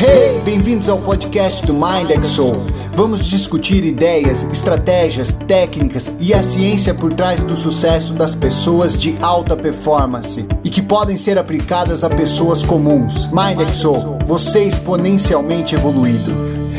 Hey, 0.00 0.40
bem-vindos 0.44 0.88
ao 0.88 1.02
podcast 1.02 1.66
do 1.66 1.74
MindXO. 1.74 2.52
Vamos 2.94 3.26
discutir 3.26 3.84
ideias, 3.84 4.44
estratégias, 4.44 5.34
técnicas 5.34 6.14
e 6.20 6.32
a 6.32 6.40
ciência 6.40 6.94
por 6.94 7.12
trás 7.12 7.42
do 7.42 7.56
sucesso 7.56 8.14
das 8.14 8.32
pessoas 8.32 8.96
de 8.96 9.16
alta 9.20 9.56
performance 9.56 10.46
e 10.62 10.70
que 10.70 10.80
podem 10.80 11.18
ser 11.18 11.36
aplicadas 11.36 12.04
a 12.04 12.08
pessoas 12.08 12.62
comuns. 12.62 13.28
MindXO, 13.32 14.18
você 14.24 14.60
exponencialmente 14.60 15.74
evoluído. 15.74 16.30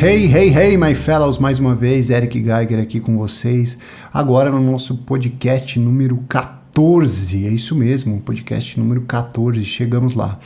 Hey, 0.02 0.34
hey, 0.34 0.58
hey, 0.58 0.78
my 0.78 0.96
fellows, 0.96 1.38
mais 1.38 1.60
uma 1.60 1.76
vez, 1.76 2.10
Eric 2.10 2.42
Geiger 2.42 2.80
aqui 2.80 3.02
com 3.02 3.18
vocês, 3.18 3.78
agora 4.14 4.50
no 4.50 4.62
nosso 4.62 4.96
podcast 4.96 5.78
número 5.78 6.24
14, 6.30 7.46
é 7.46 7.50
isso 7.50 7.76
mesmo, 7.76 8.22
podcast 8.22 8.80
número 8.80 9.02
14, 9.02 9.62
chegamos 9.66 10.14
lá. 10.14 10.40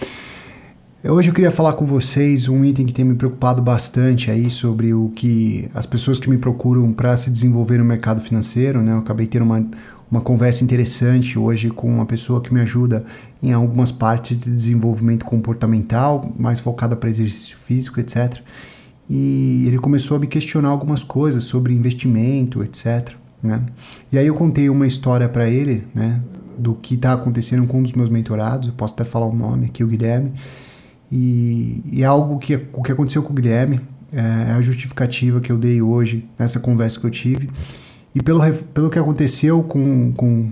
Hoje 1.06 1.30
eu 1.30 1.34
queria 1.34 1.52
falar 1.52 1.74
com 1.74 1.86
vocês 1.86 2.48
um 2.48 2.64
item 2.64 2.86
que 2.86 2.94
tem 2.94 3.04
me 3.04 3.14
preocupado 3.14 3.62
bastante 3.62 4.32
aí 4.32 4.50
sobre 4.50 4.94
o 4.94 5.10
que 5.10 5.70
as 5.74 5.86
pessoas 5.86 6.18
que 6.18 6.30
me 6.30 6.38
procuram 6.38 6.94
para 6.94 7.18
se 7.18 7.30
desenvolver 7.30 7.78
no 7.78 7.84
mercado 7.84 8.22
financeiro, 8.22 8.82
né? 8.82 8.94
Eu 8.94 9.00
acabei 9.00 9.28
tendo 9.28 9.44
uma, 9.44 9.68
uma 10.10 10.22
conversa 10.22 10.64
interessante 10.64 11.38
hoje 11.38 11.70
com 11.70 11.90
uma 11.90 12.06
pessoa 12.06 12.40
que 12.40 12.54
me 12.54 12.62
ajuda 12.62 13.04
em 13.42 13.52
algumas 13.52 13.92
partes 13.92 14.40
de 14.40 14.50
desenvolvimento 14.50 15.26
comportamental, 15.26 16.32
mais 16.40 16.62
focada 16.62 16.96
para 16.96 17.10
exercício 17.10 17.58
físico, 17.58 18.00
etc. 18.00 18.38
E 19.10 19.66
ele 19.68 19.80
começou 19.80 20.16
a 20.16 20.20
me 20.22 20.28
questionar 20.28 20.70
algumas 20.70 21.04
coisas 21.04 21.44
sobre 21.44 21.74
investimento, 21.74 22.64
etc. 22.64 23.12
Né? 23.44 23.62
E 24.10 24.18
aí 24.18 24.28
eu 24.28 24.36
contei 24.36 24.70
uma 24.70 24.88
história 24.88 25.28
para 25.28 25.50
ele, 25.50 25.86
né? 25.94 26.22
Do 26.58 26.76
que 26.76 26.96
está 26.96 27.12
acontecendo 27.12 27.68
com 27.68 27.80
um 27.80 27.84
dos 27.84 27.92
meus 27.92 28.10
mentorados, 28.10 28.70
eu 28.70 28.74
posso 28.74 28.94
até 28.94 29.04
falar 29.04 29.26
o 29.26 29.36
nome 29.36 29.66
aqui, 29.66 29.84
o 29.84 29.88
Guilherme 29.88 30.32
e, 31.16 31.84
e 31.92 32.02
é 32.02 32.06
algo 32.06 32.40
que, 32.40 32.56
o 32.74 32.82
que 32.82 32.92
aconteceu 32.92 33.22
com 33.22 33.32
o 33.32 33.36
Guilherme, 33.36 33.80
é 34.12 34.52
a 34.52 34.62
justificativa 34.62 35.40
que 35.40 35.52
eu 35.52 35.58
dei 35.60 35.80
hoje 35.80 36.28
nessa 36.40 36.60
conversa 36.60 37.00
que 37.00 37.06
eu 37.06 37.12
tive. 37.12 37.52
E 38.16 38.22
pelo, 38.22 38.42
pelo 38.74 38.90
que 38.90 38.98
aconteceu 38.98 39.62
com, 39.62 40.12
com 40.14 40.52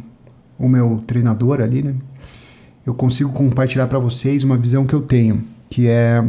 o 0.60 0.70
meu 0.70 1.00
treinador 1.00 1.62
ali, 1.62 1.82
né? 1.82 1.96
Eu 2.86 2.94
consigo 2.94 3.32
compartilhar 3.32 3.88
para 3.88 3.98
vocês 3.98 4.44
uma 4.44 4.56
visão 4.56 4.86
que 4.86 4.94
eu 4.94 5.02
tenho, 5.02 5.44
que 5.68 5.88
é 5.88 6.24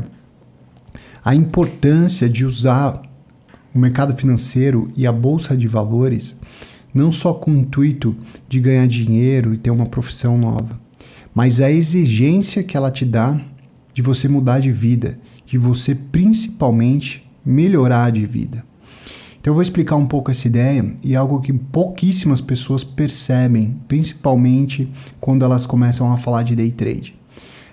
a 1.22 1.34
importância 1.34 2.26
de 2.26 2.46
usar 2.46 3.02
o 3.74 3.78
mercado 3.78 4.14
financeiro 4.14 4.90
e 4.96 5.06
a 5.06 5.12
bolsa 5.12 5.54
de 5.54 5.66
valores 5.66 6.40
não 6.94 7.12
só 7.12 7.34
com 7.34 7.50
o 7.50 7.56
intuito 7.56 8.16
de 8.48 8.60
ganhar 8.60 8.86
dinheiro 8.86 9.52
e 9.52 9.58
ter 9.58 9.70
uma 9.70 9.86
profissão 9.86 10.36
nova, 10.36 10.78
mas 11.34 11.60
a 11.60 11.70
exigência 11.70 12.62
que 12.62 12.76
ela 12.76 12.90
te 12.90 13.06
dá 13.06 13.40
de 13.92 14.02
você 14.02 14.28
mudar 14.28 14.60
de 14.60 14.72
vida, 14.72 15.18
de 15.46 15.58
você 15.58 15.94
principalmente 15.94 17.28
melhorar 17.44 18.10
de 18.10 18.24
vida. 18.24 18.64
Então 19.40 19.50
eu 19.50 19.54
vou 19.54 19.62
explicar 19.62 19.96
um 19.96 20.06
pouco 20.06 20.30
essa 20.30 20.46
ideia 20.46 20.94
e 21.02 21.16
algo 21.16 21.40
que 21.40 21.52
pouquíssimas 21.52 22.40
pessoas 22.40 22.84
percebem, 22.84 23.76
principalmente 23.88 24.88
quando 25.20 25.44
elas 25.44 25.66
começam 25.66 26.12
a 26.12 26.16
falar 26.16 26.44
de 26.44 26.54
day 26.54 26.70
trade. 26.70 27.16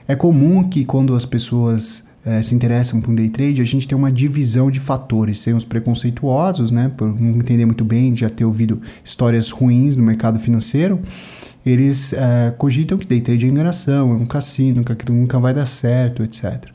É 0.08 0.16
comum 0.16 0.68
que 0.68 0.84
quando 0.84 1.14
as 1.14 1.26
pessoas 1.26 2.09
é, 2.26 2.42
se 2.42 2.54
interessam 2.54 3.00
por 3.00 3.12
um 3.12 3.16
day 3.16 3.30
trade, 3.30 3.62
a 3.62 3.66
gente 3.66 3.88
tem 3.88 3.98
uma 3.98 4.12
divisão 4.12 4.70
de 4.70 4.80
fatores. 4.80 5.44
Tem 5.44 5.54
os 5.54 5.66
preconceituosos, 5.66 6.72
né, 6.72 6.92
por 6.96 7.08
não 7.20 7.38
entender 7.38 7.66
muito 7.66 7.86
bem, 7.86 8.16
já 8.16 8.30
ter 8.30 8.46
ouvido 8.46 8.82
histórias 9.04 9.50
ruins 9.50 9.96
no 9.96 10.04
mercado 10.04 10.38
financeiro, 10.38 11.00
eles 11.66 12.14
é, 12.14 12.54
cogitam 12.58 12.98
que 12.98 13.06
day 13.06 13.22
trade 13.22 13.46
é 13.46 13.50
enganação, 13.50 14.12
é 14.12 14.16
um 14.16 14.26
cassino, 14.26 14.84
que 14.84 14.92
aquilo 14.92 15.18
nunca 15.18 15.40
vai 15.40 15.54
dar 15.54 15.66
certo, 15.66 16.24
etc. 16.24 16.66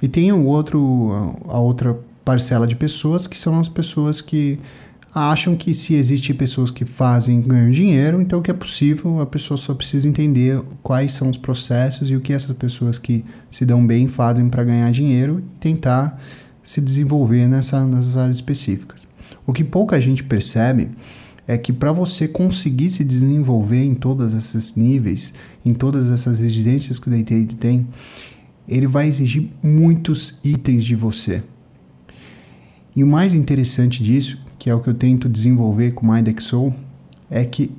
E 0.00 0.08
tem 0.08 0.32
o 0.32 0.44
outro, 0.44 1.36
a 1.48 1.58
outra 1.58 1.98
parcela 2.24 2.66
de 2.66 2.74
pessoas 2.74 3.26
que 3.26 3.38
são 3.38 3.58
as 3.58 3.68
pessoas 3.68 4.20
que 4.20 4.58
acham 5.14 5.54
que 5.54 5.74
se 5.74 5.94
existem 5.94 6.34
pessoas 6.34 6.70
que 6.70 6.84
fazem 6.84 7.40
ganham 7.40 7.70
dinheiro, 7.70 8.20
então 8.20 8.40
que 8.40 8.50
é 8.50 8.54
possível, 8.54 9.20
a 9.20 9.26
pessoa 9.26 9.58
só 9.58 9.74
precisa 9.74 10.08
entender 10.08 10.60
quais 10.82 11.14
são 11.14 11.28
os 11.28 11.36
processos 11.36 12.10
e 12.10 12.16
o 12.16 12.20
que 12.20 12.32
essas 12.32 12.56
pessoas 12.56 12.96
que 12.96 13.24
se 13.50 13.66
dão 13.66 13.86
bem 13.86 14.08
fazem 14.08 14.48
para 14.48 14.64
ganhar 14.64 14.90
dinheiro 14.90 15.40
e 15.40 15.58
tentar 15.58 16.18
se 16.62 16.80
desenvolver 16.80 17.46
nessa, 17.46 17.84
nessas 17.84 18.16
áreas 18.16 18.36
específicas. 18.36 19.06
O 19.46 19.52
que 19.52 19.64
pouca 19.64 20.00
gente 20.00 20.24
percebe 20.24 20.90
é 21.46 21.58
que 21.58 21.72
para 21.72 21.92
você 21.92 22.26
conseguir 22.26 22.90
se 22.90 23.04
desenvolver 23.04 23.84
em 23.84 23.94
todos 23.94 24.32
esses 24.32 24.76
níveis, 24.76 25.34
em 25.64 25.74
todas 25.74 26.10
essas 26.10 26.40
exigências 26.40 26.98
que 26.98 27.08
o 27.08 27.10
day 27.10 27.24
tem, 27.24 27.86
ele 28.68 28.86
vai 28.86 29.08
exigir 29.08 29.50
muitos 29.62 30.38
itens 30.44 30.84
de 30.84 30.94
você. 30.94 31.42
E 32.94 33.02
o 33.02 33.06
mais 33.06 33.32
interessante 33.32 34.02
disso, 34.02 34.44
que 34.58 34.68
é 34.68 34.74
o 34.74 34.80
que 34.80 34.88
eu 34.88 34.94
tento 34.94 35.28
desenvolver 35.28 35.92
com 35.92 36.06
o 36.06 36.12
MindXO, 36.12 36.74
é 37.30 37.44
que 37.44 37.72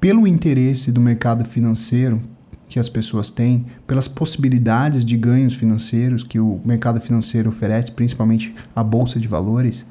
pelo 0.00 0.26
interesse 0.26 0.92
do 0.92 1.00
mercado 1.00 1.44
financeiro 1.44 2.20
que 2.68 2.78
as 2.78 2.88
pessoas 2.88 3.30
têm, 3.30 3.66
pelas 3.86 4.06
possibilidades 4.06 5.04
de 5.04 5.16
ganhos 5.16 5.54
financeiros 5.54 6.22
que 6.22 6.38
o 6.38 6.60
mercado 6.64 7.00
financeiro 7.00 7.48
oferece, 7.48 7.92
principalmente 7.92 8.54
a 8.74 8.82
bolsa 8.82 9.18
de 9.18 9.28
valores, 9.28 9.88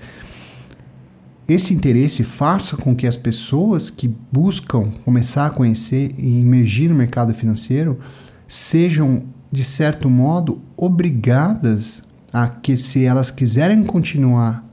esse 1.47 1.73
interesse 1.73 2.23
faça 2.23 2.77
com 2.77 2.95
que 2.95 3.05
as 3.05 3.17
pessoas 3.17 3.89
que 3.89 4.13
buscam 4.31 4.91
começar 5.03 5.47
a 5.47 5.49
conhecer 5.49 6.13
e 6.17 6.39
emergir 6.39 6.89
no 6.89 6.95
mercado 6.95 7.33
financeiro 7.33 7.99
sejam, 8.47 9.23
de 9.51 9.63
certo 9.63 10.09
modo, 10.09 10.61
obrigadas 10.77 12.03
a 12.33 12.47
que, 12.47 12.75
se 12.75 13.05
elas 13.05 13.29
quiserem 13.29 13.83
continuar 13.83 14.67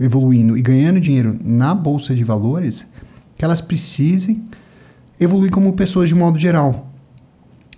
evoluindo 0.00 0.56
e 0.56 0.62
ganhando 0.62 0.98
dinheiro 0.98 1.38
na 1.44 1.74
bolsa 1.74 2.14
de 2.14 2.24
valores, 2.24 2.90
que 3.36 3.44
elas 3.44 3.60
precisem 3.60 4.42
evoluir 5.20 5.50
como 5.50 5.72
pessoas 5.74 6.08
de 6.08 6.14
modo 6.14 6.38
geral. 6.38 6.90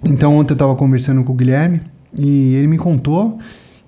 Então, 0.05 0.37
ontem 0.37 0.53
eu 0.53 0.55
estava 0.55 0.77
conversando 0.77 1.25
com 1.25 1.33
o 1.33 1.37
Guilherme 1.37 1.81
e 2.19 2.55
ele 2.55 2.69
me 2.69 2.79
contou 2.79 3.39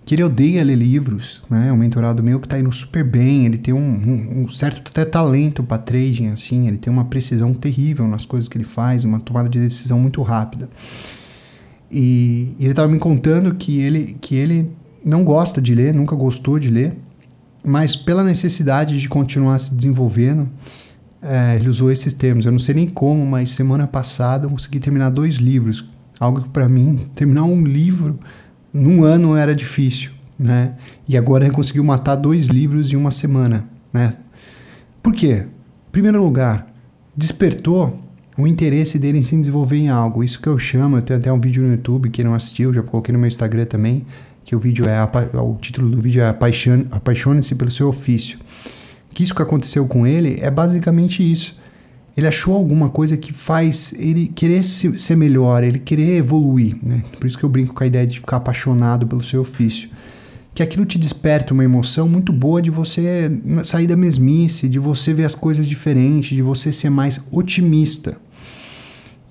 que 0.05 0.15
ele 0.15 0.25
odeia 0.25 0.65
ler 0.65 0.75
livros, 0.75 1.43
né? 1.49 1.69
É 1.69 1.73
um 1.73 1.77
mentorado 1.77 2.23
meu 2.23 2.41
que 2.41 2.47
está 2.47 2.59
indo 2.59 2.73
super 2.73 3.05
bem, 3.05 3.47
ele 3.47 3.57
tem 3.57 3.73
um, 3.73 3.79
um, 3.79 4.43
um 4.43 4.49
certo 4.51 4.83
até 4.91 5.05
talento 5.05 5.63
para 5.63 5.79
trading, 5.79 6.29
assim, 6.29 6.67
ele 6.67 6.77
tem 6.77 6.93
uma 6.93 7.05
precisão 7.05 7.55
terrível 7.55 8.09
nas 8.09 8.27
coisas 8.27 8.49
que 8.49 8.57
ele 8.57 8.65
faz, 8.65 9.05
uma 9.05 9.21
tomada 9.21 9.49
de 9.49 9.61
decisão 9.61 10.01
muito 10.01 10.21
rápida. 10.23 10.69
E, 11.91 12.55
e 12.59 12.65
ele 12.65 12.71
estava 12.71 12.89
me 12.91 12.99
contando 12.99 13.55
que 13.55 13.81
ele, 13.81 14.17
que 14.21 14.35
ele 14.35 14.73
não 15.05 15.25
gosta 15.25 15.61
de 15.61 15.75
ler, 15.75 15.95
nunca 15.95 16.15
gostou 16.15 16.59
de 16.59 16.71
ler, 16.71 16.97
mas 17.65 17.95
pela 17.95 18.25
necessidade 18.25 18.99
de 18.99 19.09
continuar 19.09 19.59
se 19.59 19.75
desenvolvendo, 19.75 20.49
é, 21.23 21.57
ele 21.57 21.69
usou 21.69 21.91
esses 21.91 22.13
termos. 22.15 22.45
Eu 22.45 22.53
não 22.53 22.59
sei 22.59 22.75
nem 22.75 22.89
como, 22.89 23.25
mas 23.25 23.51
semana 23.51 23.87
passada 23.87 24.47
eu 24.47 24.51
consegui 24.51 24.81
terminar 24.81 25.11
dois 25.11 25.37
livros. 25.37 25.89
Algo 26.19 26.43
que 26.43 26.49
para 26.49 26.69
mim, 26.69 27.09
terminar 27.15 27.45
um 27.45 27.65
livro 27.65 28.19
num 28.73 29.05
ano 29.05 29.37
era 29.37 29.55
difícil, 29.55 30.11
né? 30.39 30.75
E 31.09 31.17
agora 31.17 31.45
ele 31.45 31.55
conseguiu 31.55 31.85
matar 31.85 32.17
dois 32.17 32.47
livros 32.47 32.93
em 32.93 32.97
uma 32.97 33.11
semana, 33.11 33.65
né? 33.93 34.15
Por 35.03 35.13
quê? 35.13 35.45
Em 35.89 35.93
primeiro 35.93 36.23
lugar, 36.23 36.67
despertou 37.17 38.01
o 38.37 38.47
interesse 38.47 38.99
dele 38.99 39.19
em 39.19 39.23
se 39.23 39.37
desenvolver 39.37 39.77
em 39.77 39.89
algo. 39.89 40.25
Isso 40.25 40.41
que 40.41 40.49
eu 40.49 40.59
chamo, 40.59 40.97
eu 40.97 41.03
tenho 41.03 41.19
até 41.19 41.33
um 41.33 41.41
vídeo 41.41 41.63
no 41.63 41.71
YouTube, 41.71 42.11
que 42.11 42.25
não 42.25 42.35
assistiu, 42.35 42.73
já 42.73 42.83
coloquei 42.83 43.13
no 43.13 43.19
meu 43.19 43.29
Instagram 43.29 43.67
também, 43.67 44.07
que 44.45 44.55
o 44.57 44.59
vídeo 44.59 44.87
é 44.87 45.03
o 45.41 45.57
título 45.61 45.91
do 45.91 46.01
vídeo 46.01 46.23
é 46.23 46.29
Apaixone-se 46.29 47.55
pelo 47.55 47.71
seu 47.71 47.89
ofício. 47.89 48.39
Que 49.15 49.23
isso 49.23 49.35
que 49.35 49.43
aconteceu 49.43 49.87
com 49.87 50.07
ele 50.07 50.39
é 50.41 50.51
basicamente 50.51 51.23
isso 51.23 51.61
ele 52.17 52.27
achou 52.27 52.55
alguma 52.55 52.91
coisa 52.91 53.17
que 53.17 53.33
faz 53.33 53.95
ele 53.99 54.27
querer 54.27 54.63
se, 54.63 54.99
ser 54.99 55.17
melhor, 55.17 55.65
ele 55.65 55.79
querer 55.79 56.17
evoluir. 56.17 56.77
Né? 56.83 57.03
Por 57.19 57.27
isso 57.27 57.39
que 57.39 57.45
eu 57.45 57.49
brinco 57.49 57.75
com 57.75 57.83
a 57.83 57.87
ideia 57.87 58.07
de 58.07 58.21
ficar 58.21 58.37
apaixonado 58.37 59.07
pelo 59.07 59.23
seu 59.23 59.41
ofício. 59.41 59.89
Que 60.55 60.63
aquilo 60.63 60.85
te 60.85 60.99
desperta 60.99 61.55
uma 61.55 61.65
emoção 61.65 62.07
muito 62.07 62.31
boa 62.31 62.61
de 62.61 62.69
você 62.69 63.33
sair 63.65 63.87
da 63.87 63.97
mesmice, 63.97 64.69
de 64.69 64.79
você 64.79 65.15
ver 65.15 65.25
as 65.25 65.35
coisas 65.35 65.67
diferentes, 65.67 66.37
de 66.37 66.43
você 66.43 66.71
ser 66.71 66.91
mais 66.91 67.27
otimista. 67.31 68.19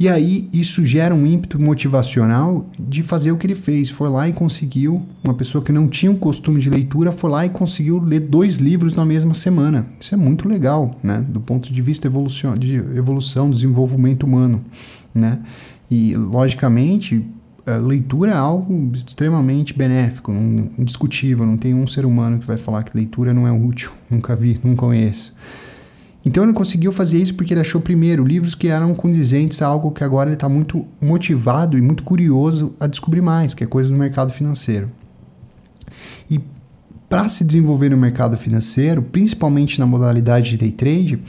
E 0.01 0.09
aí 0.09 0.49
isso 0.51 0.83
gera 0.83 1.13
um 1.13 1.27
ímpeto 1.27 1.61
motivacional 1.61 2.67
de 2.79 3.03
fazer 3.03 3.31
o 3.31 3.37
que 3.37 3.45
ele 3.45 3.53
fez. 3.53 3.91
Foi 3.91 4.09
lá 4.09 4.27
e 4.27 4.33
conseguiu, 4.33 5.05
uma 5.23 5.35
pessoa 5.35 5.63
que 5.63 5.71
não 5.71 5.87
tinha 5.87 6.11
o 6.11 6.15
costume 6.15 6.59
de 6.59 6.71
leitura, 6.71 7.11
foi 7.11 7.29
lá 7.29 7.45
e 7.45 7.49
conseguiu 7.49 7.99
ler 7.99 8.21
dois 8.21 8.57
livros 8.57 8.95
na 8.95 9.05
mesma 9.05 9.35
semana. 9.35 9.85
Isso 9.99 10.15
é 10.15 10.17
muito 10.17 10.49
legal, 10.49 10.97
né? 11.03 11.23
Do 11.29 11.39
ponto 11.39 11.71
de 11.71 11.81
vista 11.83 12.07
evolução, 12.07 12.57
de 12.57 12.77
evolução, 12.77 13.51
desenvolvimento 13.51 14.23
humano, 14.23 14.65
né? 15.13 15.37
E 15.91 16.15
logicamente 16.15 17.23
a 17.63 17.75
leitura 17.75 18.31
é 18.31 18.37
algo 18.37 18.91
extremamente 18.95 19.77
benéfico, 19.77 20.31
indiscutível. 20.79 21.45
Não 21.45 21.57
tem 21.57 21.75
um 21.75 21.85
ser 21.85 22.07
humano 22.07 22.39
que 22.39 22.47
vai 22.47 22.57
falar 22.57 22.81
que 22.81 22.97
leitura 22.97 23.35
não 23.35 23.47
é 23.47 23.51
útil. 23.51 23.91
Nunca 24.09 24.35
vi, 24.35 24.59
não 24.63 24.75
conheço. 24.75 25.31
Então 26.23 26.43
ele 26.43 26.53
conseguiu 26.53 26.91
fazer 26.91 27.17
isso 27.17 27.33
porque 27.33 27.53
ele 27.53 27.61
achou 27.61 27.81
primeiro 27.81 28.23
livros 28.23 28.53
que 28.53 28.67
eram 28.67 28.93
condizentes 28.93 29.61
a 29.61 29.67
algo 29.67 29.91
que 29.91 30.03
agora 30.03 30.29
ele 30.29 30.35
está 30.35 30.47
muito 30.47 30.85
motivado 31.01 31.77
e 31.77 31.81
muito 31.81 32.03
curioso 32.03 32.73
a 32.79 32.85
descobrir 32.85 33.21
mais, 33.21 33.53
que 33.53 33.63
é 33.63 33.67
coisa 33.67 33.89
do 33.89 33.97
mercado 33.97 34.31
financeiro. 34.31 34.89
E 36.29 36.39
para 37.09 37.27
se 37.27 37.43
desenvolver 37.43 37.89
no 37.89 37.97
mercado 37.97 38.37
financeiro, 38.37 39.01
principalmente 39.01 39.79
na 39.79 39.85
modalidade 39.85 40.51
de 40.51 40.57
day 40.57 40.71
trade, 40.71 41.21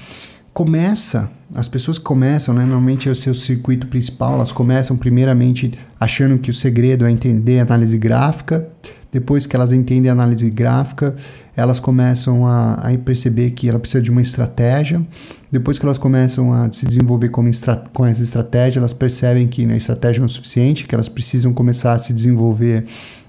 começa, 0.52 1.30
as 1.54 1.68
pessoas 1.68 1.98
que 1.98 2.04
começam, 2.04 2.54
né, 2.54 2.62
normalmente 2.62 3.08
é 3.08 3.12
o 3.12 3.16
seu 3.16 3.34
circuito 3.34 3.86
principal, 3.86 4.34
elas 4.34 4.52
começam 4.52 4.96
primeiramente 4.96 5.72
achando 5.98 6.38
que 6.38 6.50
o 6.50 6.54
segredo 6.54 7.06
é 7.06 7.10
entender 7.10 7.60
análise 7.60 7.96
gráfica, 7.96 8.68
depois 9.10 9.44
que 9.44 9.54
elas 9.54 9.72
entendem 9.72 10.08
a 10.08 10.12
análise 10.12 10.48
gráfica, 10.48 11.14
elas 11.54 11.78
começam 11.78 12.46
a, 12.46 12.74
a 12.74 12.98
perceber 12.98 13.50
que 13.50 13.68
ela 13.68 13.78
precisa 13.78 14.02
de 14.02 14.10
uma 14.10 14.22
estratégia. 14.22 15.06
Depois 15.50 15.78
que 15.78 15.84
elas 15.84 15.98
começam 15.98 16.50
a 16.50 16.72
se 16.72 16.86
desenvolver 16.86 17.28
com, 17.28 17.44
com 17.92 18.06
essa 18.06 18.22
estratégia, 18.22 18.80
elas 18.80 18.94
percebem 18.94 19.46
que 19.48 19.70
a 19.70 19.76
estratégia 19.76 20.20
não 20.20 20.24
é 20.24 20.28
suficiente, 20.28 20.86
que 20.86 20.94
elas 20.94 21.10
precisam 21.10 21.52
começar 21.52 21.92
a 21.92 21.98
se 21.98 22.14
desenvolver 22.14 22.86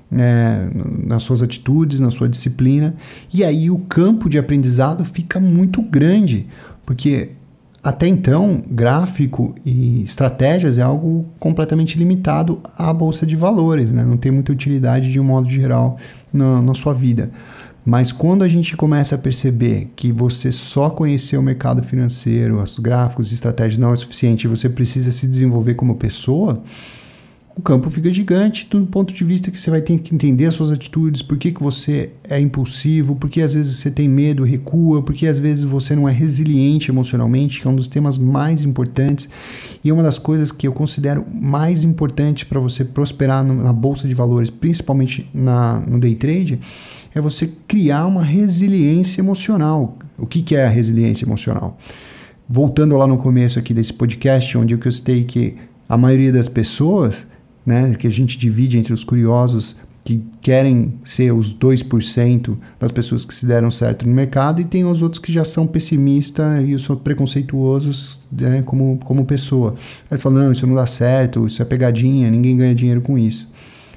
é, 0.09 0.67
nas 1.05 1.23
suas 1.23 1.43
atitudes, 1.43 1.99
na 1.99 2.11
sua 2.11 2.29
disciplina. 2.29 2.95
E 3.33 3.43
aí 3.43 3.69
o 3.69 3.79
campo 3.79 4.29
de 4.29 4.37
aprendizado 4.37 5.03
fica 5.03 5.37
muito 5.37 5.81
grande, 5.81 6.47
porque 6.85 7.31
até 7.83 8.07
então, 8.07 8.63
gráfico 8.65 9.53
e 9.65 10.03
estratégias 10.03 10.77
é 10.77 10.81
algo 10.81 11.25
completamente 11.37 11.97
limitado 11.97 12.61
à 12.77 12.93
bolsa 12.93 13.25
de 13.25 13.35
valores, 13.35 13.91
né? 13.91 14.05
não 14.05 14.15
tem 14.15 14.31
muita 14.31 14.53
utilidade 14.53 15.11
de 15.11 15.19
um 15.19 15.23
modo 15.23 15.49
geral 15.49 15.97
na, 16.31 16.61
na 16.61 16.73
sua 16.73 16.93
vida. 16.93 17.29
Mas 17.85 18.13
quando 18.13 18.43
a 18.43 18.47
gente 18.47 18.77
começa 18.77 19.15
a 19.15 19.17
perceber 19.17 19.91
que 19.97 20.13
você 20.13 20.49
só 20.49 20.89
conhecer 20.89 21.35
o 21.35 21.41
mercado 21.43 21.83
financeiro, 21.83 22.61
os 22.61 22.79
gráficos 22.79 23.31
e 23.31 23.33
estratégias 23.33 23.77
não 23.77 23.91
é 23.91 23.97
suficiente, 23.97 24.47
você 24.47 24.69
precisa 24.69 25.11
se 25.11 25.27
desenvolver 25.27 25.73
como 25.73 25.95
pessoa, 25.95 26.63
o 27.55 27.61
campo 27.61 27.87
fica 27.89 28.09
gigante 28.09 28.67
do 28.69 28.83
ponto 28.87 29.13
de 29.13 29.23
vista 29.23 29.51
que 29.51 29.61
você 29.61 29.69
vai 29.69 29.79
ter 29.79 29.99
que 29.99 30.13
entender 30.13 30.45
as 30.47 30.55
suas 30.55 30.71
atitudes, 30.71 31.21
por 31.21 31.37
que, 31.37 31.51
que 31.51 31.61
você 31.61 32.09
é 32.27 32.39
impulsivo, 32.39 33.15
por 33.15 33.29
que 33.29 33.41
às 33.41 33.53
vezes 33.53 33.77
você 33.77 33.91
tem 33.91 34.09
medo, 34.09 34.43
recua, 34.43 35.03
por 35.03 35.13
que 35.13 35.27
às 35.27 35.37
vezes 35.37 35.63
você 35.63 35.95
não 35.95 36.09
é 36.09 36.11
resiliente 36.11 36.89
emocionalmente, 36.89 37.61
que 37.61 37.67
é 37.67 37.69
um 37.69 37.75
dos 37.75 37.87
temas 37.87 38.17
mais 38.17 38.63
importantes 38.63 39.29
e 39.83 39.89
é 39.89 39.93
uma 39.93 40.01
das 40.01 40.17
coisas 40.17 40.51
que 40.51 40.67
eu 40.67 40.73
considero 40.73 41.25
mais 41.31 41.83
importantes 41.83 42.43
para 42.43 42.59
você 42.59 42.83
prosperar 42.83 43.43
na 43.43 43.71
bolsa 43.71 44.07
de 44.07 44.15
valores, 44.15 44.49
principalmente 44.49 45.29
na, 45.31 45.79
no 45.79 45.99
day 45.99 46.15
trade, 46.15 46.59
é 47.13 47.21
você 47.21 47.51
criar 47.67 48.07
uma 48.07 48.23
resiliência 48.23 49.21
emocional. 49.21 49.99
O 50.17 50.25
que, 50.25 50.41
que 50.41 50.55
é 50.55 50.65
a 50.65 50.69
resiliência 50.69 51.25
emocional? 51.25 51.77
Voltando 52.49 52.97
lá 52.97 53.05
no 53.05 53.17
começo 53.17 53.59
aqui 53.59 53.75
desse 53.75 53.93
podcast, 53.93 54.57
onde 54.57 54.73
eu 54.73 54.91
citei 54.91 55.23
que 55.23 55.55
a 55.87 55.95
maioria 55.95 56.31
das 56.31 56.49
pessoas 56.49 57.27
né, 57.65 57.95
que 57.95 58.07
a 58.07 58.11
gente 58.11 58.37
divide 58.37 58.77
entre 58.77 58.93
os 58.93 59.03
curiosos 59.03 59.77
que 60.03 60.21
querem 60.41 60.95
ser 61.03 61.31
os 61.31 61.53
2% 61.55 62.57
das 62.77 62.91
pessoas 62.91 63.23
que 63.23 63.33
se 63.33 63.45
deram 63.45 63.71
certo 63.71 64.05
no 64.05 64.13
mercado 64.13 64.59
e 64.59 64.65
tem 64.65 64.83
os 64.83 65.01
outros 65.01 65.21
que 65.21 65.31
já 65.31 65.45
são 65.45 65.65
pessimistas 65.65 66.67
e 66.67 66.77
são 66.77 66.97
preconceituosos 66.97 68.19
né, 68.29 68.61
como, 68.63 68.99
como 69.05 69.23
pessoa. 69.23 69.75
Eles 70.11 70.21
falam, 70.21 70.43
não, 70.43 70.51
isso 70.51 70.67
não 70.67 70.75
dá 70.75 70.85
certo, 70.85 71.47
isso 71.47 71.61
é 71.61 71.65
pegadinha, 71.65 72.29
ninguém 72.29 72.57
ganha 72.57 72.75
dinheiro 72.75 72.99
com 72.99 73.17
isso. 73.17 73.47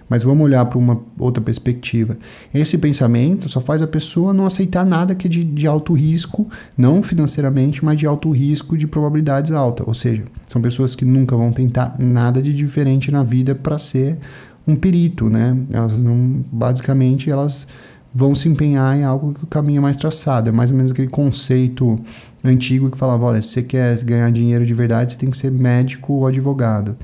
Mas 0.09 0.23
vamos 0.23 0.45
olhar 0.45 0.65
para 0.67 0.79
uma 0.79 1.01
outra 1.19 1.43
perspectiva. 1.43 2.17
Esse 2.55 2.79
pensamento 2.79 3.49
só 3.49 3.61
faz 3.61 3.83
a 3.83 3.87
pessoa 3.87 4.33
não 4.33 4.47
aceitar 4.47 4.85
nada 4.85 5.15
que 5.15 5.27
é 5.27 5.31
de, 5.31 5.43
de 5.43 5.67
alto 5.67 5.93
risco, 5.93 6.49
não 6.77 7.03
financeiramente, 7.03 7.85
mas 7.85 7.97
de 7.97 8.07
alto 8.07 8.31
risco 8.31 8.77
de 8.77 8.87
probabilidades 8.87 9.51
altas. 9.51 9.87
Ou 9.87 9.95
seja, 9.95 10.23
são 10.49 10.63
pessoas 10.63 10.95
que 10.95 11.05
nunca 11.05 11.37
vão 11.37 11.53
tentar 11.53 11.97
nada 11.99 12.41
de 12.41 12.53
diferente 12.53 13.11
na 13.11 13.23
vida 13.23 13.55
para 13.55 13.79
ser 13.79 14.19
um 14.67 14.77
perito, 14.77 15.29
né? 15.29 15.57
Elas 15.73 16.03
não, 16.03 16.45
basicamente, 16.53 17.31
elas 17.31 17.67
vão 18.15 18.35
se 18.35 18.49
empenhar 18.49 18.97
em 18.97 19.05
algo 19.05 19.35
que 19.35 19.45
o 19.45 19.47
caminho 19.47 19.79
é 19.79 19.83
mais 19.83 19.97
traçado. 19.97 20.49
É 20.49 20.53
mais 20.53 20.71
ou 20.71 20.77
menos 20.77 20.93
aquele 20.93 21.09
conceito 21.09 21.99
antigo 22.45 22.91
que 22.91 22.97
falava, 22.97 23.25
olha, 23.25 23.43
se 23.43 23.49
você 23.49 23.63
quer 23.63 24.03
ganhar 24.05 24.31
dinheiro 24.31 24.65
de 24.65 24.73
verdade, 24.73 25.13
você 25.13 25.19
tem 25.19 25.31
que 25.31 25.37
ser 25.37 25.51
médico 25.51 26.13
ou 26.13 26.27
advogado 26.27 26.97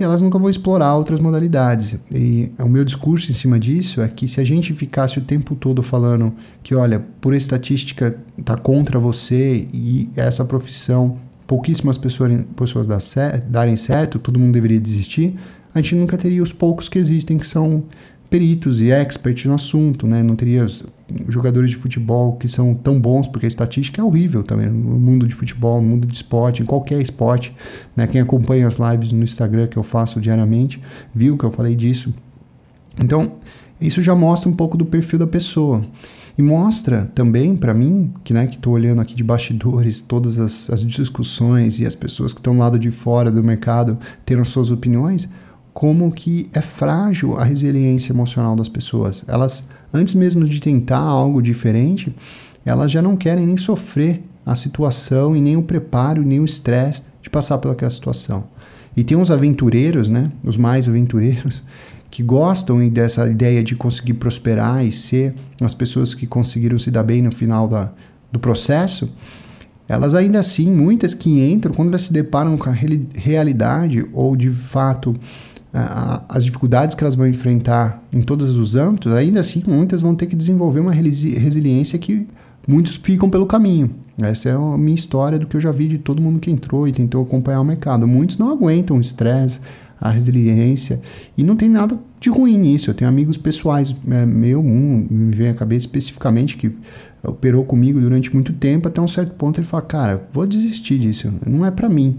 e 0.00 0.02
elas 0.02 0.22
nunca 0.22 0.38
vão 0.38 0.48
explorar 0.48 0.94
outras 0.96 1.20
modalidades. 1.20 1.98
E 2.10 2.50
o 2.58 2.68
meu 2.68 2.84
discurso 2.84 3.30
em 3.30 3.34
cima 3.34 3.60
disso 3.60 4.00
é 4.00 4.08
que 4.08 4.26
se 4.26 4.40
a 4.40 4.44
gente 4.44 4.72
ficasse 4.72 5.18
o 5.18 5.22
tempo 5.22 5.54
todo 5.54 5.82
falando 5.82 6.32
que, 6.62 6.74
olha, 6.74 7.04
por 7.20 7.34
estatística 7.34 8.16
está 8.38 8.56
contra 8.56 8.98
você 8.98 9.68
e 9.72 10.08
essa 10.16 10.44
profissão 10.44 11.18
pouquíssimas 11.46 11.98
pessoas, 11.98 12.32
pessoas 12.56 12.86
darem 13.46 13.76
certo, 13.76 14.18
todo 14.18 14.38
mundo 14.38 14.52
deveria 14.52 14.80
desistir, 14.80 15.36
a 15.74 15.80
gente 15.80 15.94
nunca 15.94 16.16
teria 16.16 16.42
os 16.42 16.52
poucos 16.52 16.88
que 16.88 16.98
existem 16.98 17.36
que 17.36 17.46
são 17.46 17.84
peritos 18.30 18.80
e 18.80 18.90
experts 18.90 19.44
no 19.44 19.54
assunto, 19.54 20.06
né? 20.06 20.22
Não 20.22 20.36
teria 20.36 20.64
jogadores 21.28 21.70
de 21.70 21.76
futebol 21.76 22.36
que 22.36 22.48
são 22.48 22.72
tão 22.72 23.00
bons, 23.00 23.26
porque 23.26 23.44
a 23.44 23.48
estatística 23.48 24.00
é 24.00 24.04
horrível 24.04 24.44
também 24.44 24.68
no 24.68 24.98
mundo 24.98 25.26
de 25.26 25.34
futebol, 25.34 25.82
no 25.82 25.88
mundo 25.88 26.06
de 26.06 26.14
esporte, 26.14 26.62
em 26.62 26.64
qualquer 26.64 27.02
esporte, 27.02 27.54
né? 27.96 28.06
Quem 28.06 28.20
acompanha 28.20 28.68
as 28.68 28.76
lives 28.76 29.10
no 29.10 29.24
Instagram 29.24 29.66
que 29.66 29.76
eu 29.76 29.82
faço 29.82 30.20
diariamente, 30.20 30.80
viu 31.12 31.36
que 31.36 31.44
eu 31.44 31.50
falei 31.50 31.74
disso. 31.74 32.14
Então, 33.02 33.32
isso 33.80 34.00
já 34.00 34.14
mostra 34.14 34.48
um 34.48 34.54
pouco 34.54 34.76
do 34.76 34.86
perfil 34.86 35.18
da 35.18 35.26
pessoa. 35.26 35.82
E 36.38 36.42
mostra 36.42 37.10
também 37.14 37.56
para 37.56 37.74
mim, 37.74 38.12
que 38.22 38.32
né, 38.32 38.48
estou 38.50 38.74
olhando 38.74 39.00
aqui 39.00 39.14
de 39.14 39.24
bastidores, 39.24 40.00
todas 40.00 40.38
as, 40.38 40.70
as 40.70 40.86
discussões 40.86 41.80
e 41.80 41.86
as 41.86 41.94
pessoas 41.94 42.32
que 42.32 42.38
estão 42.38 42.54
do 42.54 42.60
lado 42.60 42.78
de 42.78 42.90
fora 42.90 43.30
do 43.30 43.42
mercado 43.42 43.98
tendo 44.24 44.44
suas 44.44 44.70
opiniões, 44.70 45.28
como 45.72 46.10
que 46.10 46.48
é 46.52 46.60
frágil 46.60 47.36
a 47.36 47.44
resiliência 47.44 48.12
emocional 48.12 48.56
das 48.56 48.68
pessoas. 48.68 49.24
Elas, 49.28 49.68
antes 49.92 50.14
mesmo 50.14 50.44
de 50.44 50.60
tentar 50.60 50.98
algo 50.98 51.40
diferente, 51.40 52.14
elas 52.64 52.90
já 52.90 53.00
não 53.00 53.16
querem 53.16 53.46
nem 53.46 53.56
sofrer 53.56 54.22
a 54.44 54.54
situação 54.54 55.36
e 55.36 55.40
nem 55.40 55.56
o 55.56 55.62
preparo, 55.62 56.22
nem 56.22 56.40
o 56.40 56.44
estresse 56.44 57.02
de 57.22 57.30
passar 57.30 57.58
pelaquela 57.58 57.90
situação. 57.90 58.44
E 58.96 59.04
tem 59.04 59.16
uns 59.16 59.30
aventureiros, 59.30 60.08
né, 60.08 60.30
os 60.42 60.56
mais 60.56 60.88
aventureiros, 60.88 61.62
que 62.10 62.22
gostam 62.22 62.88
dessa 62.88 63.28
ideia 63.30 63.62
de 63.62 63.76
conseguir 63.76 64.14
prosperar 64.14 64.84
e 64.84 64.90
ser 64.90 65.34
as 65.60 65.74
pessoas 65.74 66.12
que 66.12 66.26
conseguiram 66.26 66.78
se 66.78 66.90
dar 66.90 67.04
bem 67.04 67.22
no 67.22 67.30
final 67.30 67.68
da, 67.68 67.92
do 68.32 68.40
processo, 68.40 69.14
elas 69.88 70.14
ainda 70.14 70.40
assim, 70.40 70.70
muitas 70.70 71.14
que 71.14 71.40
entram, 71.40 71.74
quando 71.74 71.88
elas 71.88 72.02
se 72.02 72.12
deparam 72.12 72.56
com 72.56 72.68
a 72.68 72.72
realidade 72.72 74.06
ou 74.12 74.36
de 74.36 74.50
fato 74.50 75.16
as 75.72 76.44
dificuldades 76.44 76.96
que 76.96 77.04
elas 77.04 77.14
vão 77.14 77.26
enfrentar 77.26 78.02
em 78.12 78.22
todos 78.22 78.56
os 78.56 78.74
âmbitos, 78.74 79.12
ainda 79.12 79.40
assim 79.40 79.62
muitas 79.66 80.02
vão 80.02 80.14
ter 80.14 80.26
que 80.26 80.34
desenvolver 80.34 80.80
uma 80.80 80.92
resiliência 80.92 81.98
que 81.98 82.26
muitos 82.66 82.96
ficam 82.96 83.30
pelo 83.30 83.46
caminho. 83.46 83.90
Essa 84.20 84.50
é 84.50 84.52
a 84.52 84.78
minha 84.78 84.94
história 84.94 85.38
do 85.38 85.46
que 85.46 85.56
eu 85.56 85.60
já 85.60 85.72
vi 85.72 85.86
de 85.88 85.98
todo 85.98 86.20
mundo 86.20 86.40
que 86.40 86.50
entrou 86.50 86.86
e 86.86 86.92
tentou 86.92 87.22
acompanhar 87.22 87.60
o 87.60 87.64
mercado. 87.64 88.06
Muitos 88.06 88.36
não 88.36 88.50
aguentam 88.50 88.96
o 88.96 89.00
estresse, 89.00 89.60
a 90.00 90.10
resiliência, 90.10 91.00
e 91.36 91.44
não 91.44 91.54
tem 91.54 91.68
nada 91.68 91.98
de 92.18 92.30
ruim 92.30 92.58
nisso. 92.58 92.90
Eu 92.90 92.94
tenho 92.94 93.08
amigos 93.08 93.36
pessoais, 93.36 93.94
é, 94.10 94.26
meu, 94.26 94.60
um 94.60 95.06
me 95.10 95.34
vem 95.34 95.48
à 95.48 95.54
cabeça 95.54 95.86
especificamente, 95.86 96.56
que 96.56 96.72
operou 97.22 97.64
comigo 97.64 98.00
durante 98.00 98.32
muito 98.32 98.52
tempo, 98.52 98.88
até 98.88 99.00
um 99.00 99.08
certo 99.08 99.34
ponto 99.34 99.58
ele 99.58 99.66
fala, 99.66 99.82
cara, 99.82 100.28
vou 100.32 100.46
desistir 100.46 100.98
disso, 100.98 101.32
não 101.46 101.64
é 101.64 101.70
para 101.70 101.88
mim. 101.88 102.16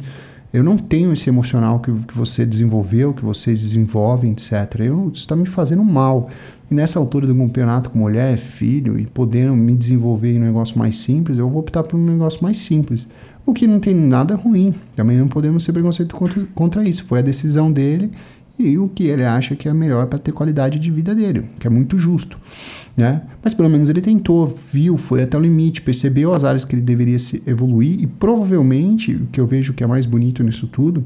Eu 0.54 0.64
não 0.64 0.78
tenho 0.78 1.14
esse 1.14 1.30
emocional 1.30 1.80
que, 1.80 1.94
que 1.94 2.18
você 2.18 2.46
desenvolveu, 2.46 3.14
que 3.14 3.24
vocês 3.24 3.62
desenvolvem, 3.62 4.34
etc. 4.34 4.82
Eu, 4.82 5.10
isso 5.10 5.22
está 5.22 5.36
me 5.36 5.46
fazendo 5.46 5.84
mal. 5.84 6.30
E 6.70 6.74
nessa 6.74 7.00
altura 7.00 7.26
do 7.26 7.34
campeonato 7.34 7.90
com 7.90 8.00
mulher, 8.00 8.36
filho, 8.38 9.00
e 9.00 9.06
podendo 9.06 9.56
me 9.56 9.76
desenvolver 9.76 10.34
em 10.34 10.40
um 10.40 10.46
negócio 10.46 10.78
mais 10.78 10.98
simples, 10.98 11.38
eu 11.38 11.50
vou 11.50 11.62
optar 11.62 11.84
por 11.84 11.98
um 11.98 12.06
negócio 12.06 12.44
mais 12.44 12.58
simples. 12.58 13.08
O 13.46 13.54
que 13.54 13.66
não 13.66 13.80
tem 13.80 13.96
nada 13.96 14.36
ruim. 14.36 14.76
Também 14.96 15.18
não 15.18 15.28
podemos 15.28 15.64
ser 15.64 15.72
preconceito 15.74 16.16
contra, 16.16 16.44
contra 16.54 16.88
isso. 16.88 17.06
Foi 17.06 17.20
a 17.20 17.24
decisão 17.24 17.72
dele 17.72 18.12
e 18.58 18.78
o 18.78 18.88
que 18.88 19.06
ele 19.06 19.24
acha 19.24 19.56
que 19.56 19.68
é 19.68 19.74
melhor 19.74 20.08
para 20.08 20.20
ter 20.20 20.32
qualidade 20.32 20.80
de 20.80 20.92
vida 20.92 21.16
dele, 21.16 21.46
que 21.60 21.68
é 21.68 21.70
muito 21.70 21.98
justo. 21.98 22.40
Né? 22.96 23.22
Mas 23.44 23.54
pelo 23.54 23.70
menos 23.70 23.90
ele 23.90 24.02
tentou, 24.02 24.46
viu, 24.46 24.98
foi 24.98 25.24
até 25.24 25.38
o 25.38 25.42
limite, 25.42 25.82
percebeu 25.82 26.34
as 26.34 26.44
áreas 26.44 26.66
que 26.66 26.76
ele 26.76 26.82
deveria 26.82 27.18
se 27.18 27.42
evoluir 27.48 28.02
e 28.02 28.06
provavelmente 28.06 29.16
o 29.16 29.28
que 29.28 29.40
eu 29.40 29.48
vejo 29.48 29.74
que 29.74 29.84
é 29.84 29.88
mais 29.88 30.06
bonito 30.06 30.44
nisso 30.44 30.68
tudo 30.68 31.04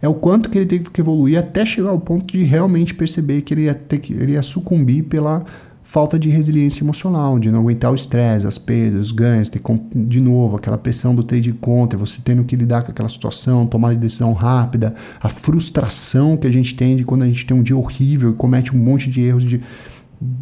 é 0.00 0.08
o 0.08 0.14
quanto 0.14 0.48
que 0.48 0.58
ele 0.58 0.66
teve 0.66 0.90
que 0.90 1.00
evoluir 1.00 1.38
até 1.38 1.64
chegar 1.64 1.90
ao 1.90 2.00
ponto 2.00 2.32
de 2.32 2.42
realmente 2.42 2.94
perceber 2.94 3.42
que 3.42 3.54
ele 3.54 3.62
ia, 3.62 3.74
ter 3.74 3.98
que, 3.98 4.12
ele 4.12 4.32
ia 4.32 4.42
sucumbir 4.42 5.04
pela 5.04 5.44
falta 5.88 6.18
de 6.18 6.28
resiliência 6.28 6.84
emocional, 6.84 7.38
de 7.38 7.50
não 7.50 7.60
aguentar 7.60 7.90
o 7.90 7.94
estresse, 7.94 8.46
as 8.46 8.58
perdas, 8.58 9.06
os 9.06 9.10
ganhos, 9.10 9.48
ter 9.48 9.62
de 9.94 10.20
novo 10.20 10.56
aquela 10.56 10.76
pressão 10.76 11.14
do 11.14 11.22
trade 11.22 11.50
contra, 11.54 11.98
você 11.98 12.18
tendo 12.22 12.44
que 12.44 12.54
lidar 12.54 12.82
com 12.82 12.90
aquela 12.90 13.08
situação, 13.08 13.66
tomar 13.66 13.94
de 13.94 14.00
decisão 14.00 14.34
rápida, 14.34 14.94
a 15.18 15.30
frustração 15.30 16.36
que 16.36 16.46
a 16.46 16.52
gente 16.52 16.76
tem 16.76 16.94
de 16.94 17.04
quando 17.04 17.22
a 17.22 17.26
gente 17.26 17.46
tem 17.46 17.56
um 17.56 17.62
dia 17.62 17.74
horrível 17.74 18.32
e 18.32 18.34
comete 18.34 18.76
um 18.76 18.78
monte 18.78 19.08
de 19.08 19.22
erros 19.22 19.42
de 19.42 19.62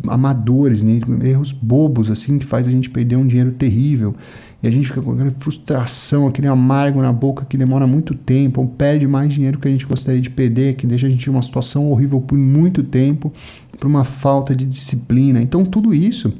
amadores, 0.09 0.83
né? 0.83 1.01
erros 1.23 1.53
bobos, 1.53 2.11
assim, 2.11 2.39
que 2.39 2.47
faz 2.47 2.67
a 2.67 2.71
gente 2.71 2.91
perder 2.91 3.17
um 3.17 3.27
dinheiro 3.27 3.53
terrível. 3.53 4.15
E 4.63 4.67
a 4.67 4.71
gente 4.71 4.89
fica 4.89 5.03
com 5.03 5.13
aquela 5.13 5.31
frustração, 5.31 6.27
aquele 6.27 6.47
amargo 6.47 7.03
na 7.03 7.13
boca 7.13 7.45
que 7.45 7.59
demora 7.59 7.87
muito 7.87 8.15
tempo, 8.15 8.61
ou 8.61 8.67
perde 8.67 9.07
mais 9.07 9.33
dinheiro 9.33 9.59
que 9.59 9.69
a 9.69 9.71
gente 9.71 9.85
gostaria 9.85 10.21
de 10.21 10.31
perder, 10.31 10.75
que 10.77 10.87
deixa 10.87 11.07
a 11.07 11.11
gente 11.11 11.27
em 11.27 11.31
uma 11.31 11.43
situação 11.43 11.91
horrível 11.91 12.21
por 12.21 12.39
muito 12.39 12.83
tempo, 12.83 13.33
por 13.79 13.87
uma 13.87 14.05
falta 14.05 14.57
de 14.57 14.65
disciplina. 14.65 15.43
Então, 15.43 15.65
tudo 15.65 15.93
isso 15.93 16.33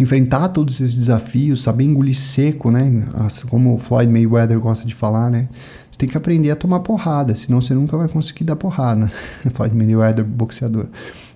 enfrentar 0.00 0.48
todos 0.48 0.80
esses 0.80 0.96
desafios, 0.96 1.62
saber 1.62 1.84
engolir 1.84 2.16
seco, 2.16 2.70
né? 2.70 3.04
Como 3.50 3.74
o 3.74 3.78
Floyd 3.78 4.10
Mayweather 4.10 4.58
gosta 4.58 4.86
de 4.86 4.94
falar, 4.94 5.30
né? 5.30 5.46
Você 5.90 5.98
tem 5.98 6.08
que 6.08 6.16
aprender 6.16 6.50
a 6.50 6.56
tomar 6.56 6.80
porrada, 6.80 7.34
senão 7.34 7.60
você 7.60 7.74
nunca 7.74 7.98
vai 7.98 8.08
conseguir 8.08 8.44
dar 8.44 8.56
porrada. 8.56 9.12
Floyd 9.52 9.76
Mayweather, 9.76 10.24
boxeador. 10.24 10.86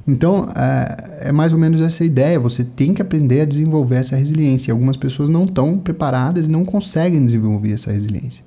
Então, 0.07 0.49
é, 0.55 1.29
é, 1.29 1.33
mais 1.33 1.53
ou 1.53 1.59
menos 1.59 1.81
essa 1.81 2.05
ideia. 2.05 2.39
Você 2.39 2.63
tem 2.63 2.93
que 2.93 3.01
aprender 3.01 3.41
a 3.41 3.45
desenvolver 3.45 3.97
essa 3.97 4.17
resiliência. 4.17 4.71
E 4.71 4.73
algumas 4.73 4.97
pessoas 4.97 5.31
não 5.31 5.45
estão 5.45 5.79
preparadas 5.79 6.47
e 6.47 6.51
não 6.51 6.65
conseguem 6.65 7.25
desenvolver 7.25 7.73
essa 7.73 7.91
resiliência. 7.91 8.45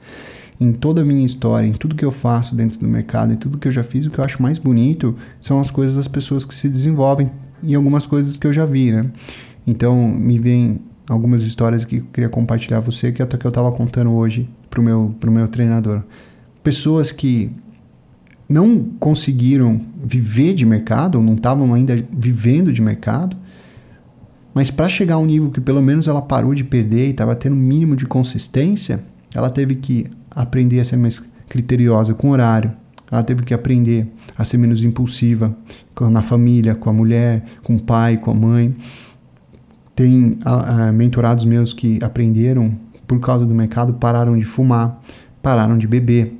Em 0.59 0.71
toda 0.71 1.01
a 1.01 1.05
minha 1.05 1.25
história, 1.25 1.67
em 1.67 1.73
tudo 1.73 1.95
que 1.95 2.05
eu 2.05 2.11
faço 2.11 2.55
dentro 2.55 2.79
do 2.79 2.87
mercado, 2.87 3.33
em 3.33 3.35
tudo 3.35 3.57
que 3.57 3.67
eu 3.67 3.71
já 3.71 3.83
fiz, 3.83 4.05
o 4.05 4.11
que 4.11 4.19
eu 4.19 4.23
acho 4.23 4.41
mais 4.41 4.57
bonito 4.57 5.15
são 5.41 5.59
as 5.59 5.69
coisas 5.69 5.95
das 5.95 6.07
pessoas 6.07 6.43
que 6.43 6.53
se 6.53 6.67
desenvolvem 6.67 7.29
e 7.61 7.75
algumas 7.75 8.07
coisas 8.07 8.37
que 8.37 8.47
eu 8.47 8.53
já 8.53 8.65
vi, 8.65 8.91
né? 8.91 9.05
Então, 9.65 10.07
me 10.07 10.39
vem 10.39 10.79
algumas 11.07 11.43
histórias 11.43 11.85
que 11.85 11.97
eu 11.97 12.03
queria 12.11 12.29
compartilhar 12.29 12.81
com 12.81 12.91
você, 12.91 13.11
que 13.11 13.21
até 13.21 13.37
que 13.37 13.45
eu 13.45 13.49
estava 13.49 13.71
contando 13.71 14.11
hoje 14.11 14.49
para 14.69 14.79
o 14.79 14.83
meu, 14.83 15.15
pro 15.19 15.31
meu 15.31 15.47
treinador. 15.47 16.01
Pessoas 16.63 17.11
que 17.11 17.51
não 18.47 18.83
conseguiram 18.99 19.81
viver 20.03 20.53
de 20.53 20.65
mercado, 20.65 21.15
ou 21.17 21.23
não 21.23 21.33
estavam 21.33 21.73
ainda 21.73 21.95
vivendo 22.11 22.71
de 22.71 22.81
mercado, 22.81 23.35
mas 24.53 24.71
para 24.71 24.89
chegar 24.89 25.15
a 25.15 25.19
um 25.19 25.25
nível 25.25 25.51
que 25.51 25.61
pelo 25.61 25.81
menos 25.81 26.07
ela 26.07 26.21
parou 26.21 26.53
de 26.55 26.63
perder 26.63 27.07
e 27.07 27.11
estava 27.11 27.35
tendo 27.35 27.55
um 27.55 27.59
mínimo 27.59 27.95
de 27.95 28.05
consistência, 28.05 29.03
ela 29.33 29.49
teve 29.49 29.75
que 29.75 30.07
aprender 30.31 30.79
a 30.79 30.85
ser 30.85 30.97
mais 30.97 31.29
criteriosa 31.47 32.13
com 32.13 32.29
horário, 32.29 32.71
ela 33.11 33.23
teve 33.23 33.43
que 33.43 33.53
aprender 33.53 34.07
a 34.37 34.43
ser 34.43 34.57
menos 34.57 34.83
impulsiva 34.83 35.55
na 36.09 36.21
família, 36.21 36.75
com 36.75 36.89
a 36.89 36.93
mulher, 36.93 37.45
com 37.63 37.75
o 37.75 37.81
pai, 37.81 38.17
com 38.17 38.31
a 38.31 38.33
mãe. 38.33 38.75
Tem 39.95 40.31
uh, 40.31 40.93
mentorados 40.93 41.45
meus 41.45 41.73
que 41.73 41.99
aprenderam, 42.03 42.75
por 43.05 43.19
causa 43.19 43.45
do 43.45 43.53
mercado, 43.53 43.93
pararam 43.93 44.37
de 44.37 44.43
fumar, 44.43 45.01
pararam 45.41 45.77
de 45.77 45.87
beber, 45.87 46.33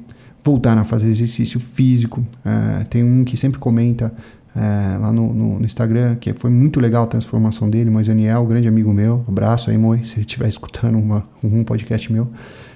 voltaram 0.48 0.82
a 0.82 0.86
fazer 0.86 1.10
exercício 1.10 1.60
físico. 1.60 2.22
Uh, 2.22 2.86
tem 2.86 3.04
um 3.04 3.26
que 3.26 3.36
sempre 3.36 3.60
comenta 3.60 4.14
uh, 4.56 5.02
lá 5.02 5.12
no, 5.12 5.34
no, 5.34 5.60
no, 5.60 5.66
Instagram 5.66 6.16
que 6.16 6.34
foi 6.34 6.50
muito 6.50 6.80
legal 6.80 7.04
a 7.04 7.08
transformação 7.08 7.70
dele, 7.70 7.90
Moisaniel, 7.90 8.46
grande 8.46 8.66
amigo 8.66 8.94
meu. 8.94 9.26
Abraço 9.28 9.70
aí, 9.70 9.78
Moi, 9.78 10.00
se 10.08 10.16
ele 10.16 10.22
estiver 10.22 10.48
escutando 10.48 10.98
uma, 10.98 11.28
um 11.44 11.66
podcast 11.66 12.12
meu. 12.14 12.30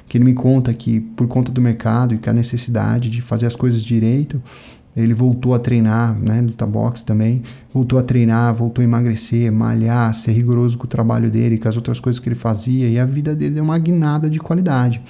Que 0.06 0.18
ele 0.18 0.26
me 0.26 0.34
conta 0.34 0.74
que, 0.74 1.00
por 1.00 1.30
conta 1.30 1.50
do 1.50 1.62
mercado 1.62 2.14
e 2.14 2.18
com 2.18 2.30
a 2.30 2.34
necessidade 2.34 3.10
de 3.10 3.22
fazer 3.22 3.46
as 3.46 3.56
coisas 3.56 3.82
direito, 3.82 4.42
ele 4.94 5.14
voltou 5.14 5.56
a 5.56 5.60
treinar, 5.60 6.20
né, 6.20 6.42
luta 6.42 6.66
boxe 6.66 7.06
também, 7.06 7.42
voltou 7.74 7.98
a 7.98 8.04
treinar, 8.04 8.54
voltou 8.54 8.82
a 8.82 8.84
emagrecer, 8.84 9.50
malhar, 9.50 10.14
ser 10.14 10.34
rigoroso 10.34 10.78
com 10.78 10.84
o 10.84 10.88
trabalho 10.88 11.32
dele, 11.32 11.58
com 11.58 11.70
as 11.70 11.78
outras 11.78 12.02
coisas 12.02 12.20
que 12.20 12.28
ele 12.28 12.36
fazia, 12.36 12.90
e 12.90 13.00
a 13.00 13.06
vida 13.06 13.34
dele 13.34 13.56
deu 13.56 13.64
uma 13.64 13.80
guinada 13.80 14.30
de 14.30 14.40
qualidade. 14.40 15.02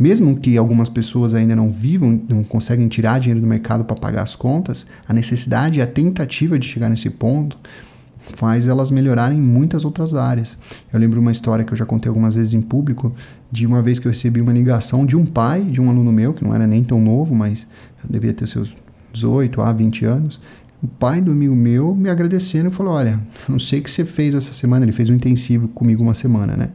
Mesmo 0.00 0.34
que 0.34 0.56
algumas 0.56 0.88
pessoas 0.88 1.34
ainda 1.34 1.54
não 1.54 1.70
vivam, 1.70 2.18
não 2.26 2.42
conseguem 2.42 2.88
tirar 2.88 3.20
dinheiro 3.20 3.38
do 3.38 3.46
mercado 3.46 3.84
para 3.84 3.94
pagar 3.94 4.22
as 4.22 4.34
contas, 4.34 4.86
a 5.06 5.12
necessidade 5.12 5.78
e 5.78 5.82
a 5.82 5.86
tentativa 5.86 6.58
de 6.58 6.66
chegar 6.66 6.88
nesse 6.88 7.10
ponto 7.10 7.58
faz 8.34 8.66
elas 8.66 8.90
melhorarem 8.90 9.36
em 9.36 9.42
muitas 9.42 9.84
outras 9.84 10.14
áreas. 10.14 10.56
Eu 10.90 10.98
lembro 10.98 11.20
uma 11.20 11.30
história 11.30 11.66
que 11.66 11.72
eu 11.74 11.76
já 11.76 11.84
contei 11.84 12.08
algumas 12.08 12.34
vezes 12.34 12.54
em 12.54 12.62
público, 12.62 13.12
de 13.52 13.66
uma 13.66 13.82
vez 13.82 13.98
que 13.98 14.06
eu 14.06 14.10
recebi 14.10 14.40
uma 14.40 14.54
ligação 14.54 15.04
de 15.04 15.18
um 15.18 15.26
pai 15.26 15.64
de 15.64 15.82
um 15.82 15.90
aluno 15.90 16.10
meu, 16.10 16.32
que 16.32 16.42
não 16.42 16.54
era 16.54 16.66
nem 16.66 16.82
tão 16.82 16.98
novo, 16.98 17.34
mas 17.34 17.66
devia 18.08 18.32
ter 18.32 18.46
seus 18.46 18.72
18 19.12 19.60
a 19.60 19.70
20 19.70 20.06
anos, 20.06 20.40
o 20.82 20.88
pai 20.88 21.20
do 21.20 21.30
amigo 21.30 21.54
meu 21.54 21.94
me 21.94 22.08
agradecendo 22.08 22.70
e 22.70 22.72
falou: 22.72 22.94
Olha, 22.94 23.20
não 23.46 23.58
sei 23.58 23.80
o 23.80 23.82
que 23.82 23.90
você 23.90 24.02
fez 24.02 24.34
essa 24.34 24.54
semana. 24.54 24.84
Ele 24.86 24.92
fez 24.92 25.10
um 25.10 25.14
intensivo 25.14 25.68
comigo 25.68 26.02
uma 26.02 26.14
semana, 26.14 26.56
né? 26.56 26.70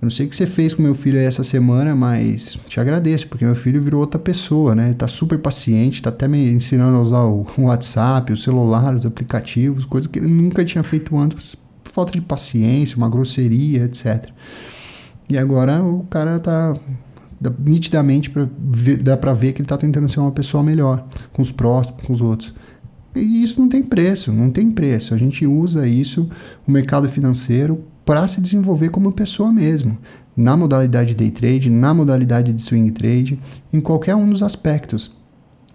Eu 0.00 0.06
não 0.06 0.10
sei 0.10 0.26
o 0.26 0.28
que 0.28 0.36
você 0.36 0.46
fez 0.46 0.74
com 0.74 0.82
meu 0.82 0.94
filho 0.94 1.18
essa 1.18 1.42
semana, 1.42 1.94
mas 1.94 2.56
te 2.68 2.78
agradeço, 2.78 3.26
porque 3.26 3.44
meu 3.44 3.56
filho 3.56 3.82
virou 3.82 4.00
outra 4.00 4.18
pessoa, 4.18 4.72
né? 4.72 4.86
Ele 4.86 4.94
tá 4.94 5.08
super 5.08 5.38
paciente, 5.40 6.00
tá 6.00 6.10
até 6.10 6.28
me 6.28 6.50
ensinando 6.52 6.96
a 6.96 7.00
usar 7.00 7.24
o 7.24 7.44
WhatsApp, 7.58 8.32
o 8.32 8.36
celular, 8.36 8.94
os 8.94 9.04
aplicativos, 9.04 9.84
coisas 9.84 10.08
que 10.08 10.20
ele 10.20 10.28
nunca 10.28 10.64
tinha 10.64 10.84
feito 10.84 11.18
antes, 11.18 11.56
falta 11.82 12.12
de 12.12 12.20
paciência, 12.20 12.96
uma 12.96 13.08
grosseria, 13.08 13.84
etc. 13.86 14.28
E 15.28 15.36
agora 15.36 15.82
o 15.82 16.04
cara 16.04 16.38
tá 16.38 16.74
nitidamente 17.58 18.30
pra 18.30 18.46
ver, 18.56 18.98
dá 18.98 19.16
para 19.16 19.32
ver 19.32 19.52
que 19.52 19.60
ele 19.60 19.66
está 19.66 19.76
tentando 19.76 20.08
ser 20.08 20.20
uma 20.20 20.30
pessoa 20.30 20.62
melhor 20.62 21.04
com 21.32 21.42
os 21.42 21.50
próximos, 21.50 22.02
com 22.02 22.12
os 22.12 22.20
outros. 22.20 22.54
E 23.16 23.42
isso 23.42 23.60
não 23.60 23.68
tem 23.68 23.82
preço, 23.82 24.32
não 24.32 24.50
tem 24.50 24.70
preço. 24.70 25.12
A 25.12 25.18
gente 25.18 25.44
usa 25.46 25.88
isso, 25.88 26.30
o 26.66 26.70
mercado 26.70 27.08
financeiro, 27.08 27.84
para 28.08 28.26
se 28.26 28.40
desenvolver 28.40 28.88
como 28.88 29.12
pessoa 29.12 29.52
mesmo, 29.52 29.98
na 30.34 30.56
modalidade 30.56 31.14
day 31.14 31.30
trade, 31.30 31.68
na 31.68 31.92
modalidade 31.92 32.54
de 32.54 32.62
swing 32.62 32.90
trade, 32.90 33.38
em 33.70 33.82
qualquer 33.82 34.14
um 34.14 34.30
dos 34.30 34.42
aspectos. 34.42 35.14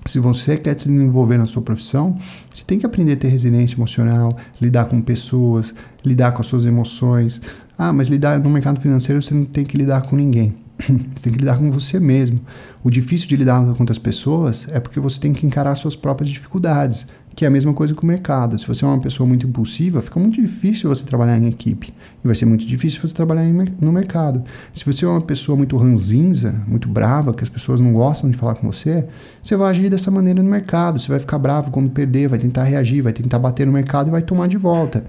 Se 0.07 0.17
você 0.17 0.57
quer 0.57 0.79
se 0.79 0.89
desenvolver 0.89 1.37
na 1.37 1.45
sua 1.45 1.61
profissão, 1.61 2.17
você 2.51 2.63
tem 2.65 2.79
que 2.79 2.87
aprender 2.87 3.13
a 3.13 3.17
ter 3.17 3.27
resiliência 3.27 3.75
emocional, 3.75 4.35
lidar 4.59 4.85
com 4.85 4.99
pessoas, 4.99 5.75
lidar 6.03 6.31
com 6.31 6.41
as 6.41 6.47
suas 6.47 6.65
emoções. 6.65 7.39
Ah, 7.77 7.93
mas 7.93 8.07
lidar 8.07 8.39
no 8.39 8.49
mercado 8.49 8.79
financeiro 8.79 9.21
você 9.21 9.35
não 9.35 9.45
tem 9.45 9.63
que 9.63 9.77
lidar 9.77 10.01
com 10.01 10.15
ninguém. 10.15 10.55
Você 11.15 11.25
tem 11.25 11.33
que 11.33 11.39
lidar 11.39 11.59
com 11.59 11.69
você 11.69 11.99
mesmo. 11.99 12.41
O 12.83 12.89
difícil 12.89 13.27
de 13.27 13.37
lidar 13.37 13.61
com 13.61 13.79
outras 13.79 13.99
pessoas 13.99 14.67
é 14.71 14.79
porque 14.79 14.99
você 14.99 15.19
tem 15.19 15.31
que 15.31 15.45
encarar 15.45 15.75
suas 15.75 15.95
próprias 15.95 16.29
dificuldades 16.29 17.05
que 17.35 17.45
é 17.45 17.47
a 17.47 17.51
mesma 17.51 17.73
coisa 17.73 17.93
que 17.93 18.03
o 18.03 18.05
mercado. 18.05 18.59
Se 18.59 18.67
você 18.67 18.85
é 18.85 18.87
uma 18.87 18.99
pessoa 18.99 19.27
muito 19.27 19.47
impulsiva, 19.47 20.01
fica 20.01 20.19
muito 20.19 20.39
difícil 20.39 20.89
você 20.89 21.03
trabalhar 21.03 21.37
em 21.37 21.47
equipe. 21.47 21.93
E 22.23 22.27
vai 22.27 22.35
ser 22.35 22.45
muito 22.45 22.65
difícil 22.65 23.01
você 23.01 23.13
trabalhar 23.13 23.43
no 23.81 23.91
mercado. 23.91 24.43
Se 24.73 24.85
você 24.85 25.03
é 25.03 25.07
uma 25.07 25.21
pessoa 25.21 25.57
muito 25.57 25.75
ranzinza, 25.75 26.53
muito 26.67 26.87
brava, 26.87 27.33
que 27.33 27.43
as 27.43 27.49
pessoas 27.49 27.81
não 27.81 27.91
gostam 27.91 28.29
de 28.29 28.37
falar 28.37 28.55
com 28.55 28.71
você, 28.71 29.05
você 29.41 29.55
vai 29.55 29.71
agir 29.71 29.89
dessa 29.89 30.11
maneira 30.11 30.41
no 30.41 30.49
mercado. 30.49 30.99
Você 30.99 31.07
vai 31.07 31.19
ficar 31.19 31.37
bravo 31.37 31.71
quando 31.71 31.89
perder, 31.89 32.29
vai 32.29 32.39
tentar 32.39 32.63
reagir, 32.63 33.01
vai 33.01 33.13
tentar 33.13 33.39
bater 33.39 33.65
no 33.65 33.73
mercado 33.73 34.07
e 34.07 34.11
vai 34.11 34.21
tomar 34.21 34.47
de 34.47 34.57
volta. 34.57 35.03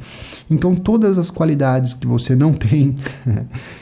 Então, 0.50 0.74
todas 0.74 1.18
as 1.18 1.30
qualidades 1.30 1.94
que 1.94 2.06
você 2.06 2.34
não 2.34 2.52
tem, 2.54 2.96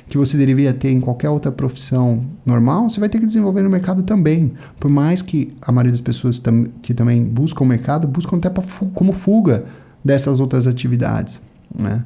que 0.08 0.18
você 0.18 0.37
deveria 0.37 0.75
ter 0.75 0.90
em 0.90 1.00
qualquer 1.00 1.30
outra 1.30 1.52
profissão 1.52 2.22
normal, 2.44 2.90
você 2.90 2.99
vai 2.99 3.08
ter 3.08 3.18
que 3.18 3.26
desenvolver 3.26 3.62
no 3.62 3.70
mercado 3.70 4.02
também. 4.02 4.52
Por 4.80 4.90
mais 4.90 5.22
que 5.22 5.54
a 5.62 5.70
maioria 5.70 5.92
das 5.92 6.00
pessoas 6.00 6.42
que 6.82 6.92
também 6.92 7.22
buscam 7.25 7.64
o 7.64 7.66
mercado, 7.66 8.08
buscam 8.08 8.32
até 8.39 8.51
fu 8.61 8.87
como 8.87 9.12
fuga 9.12 9.65
dessas 10.05 10.41
outras 10.41 10.67
atividades. 10.67 11.41
Né? 11.75 12.05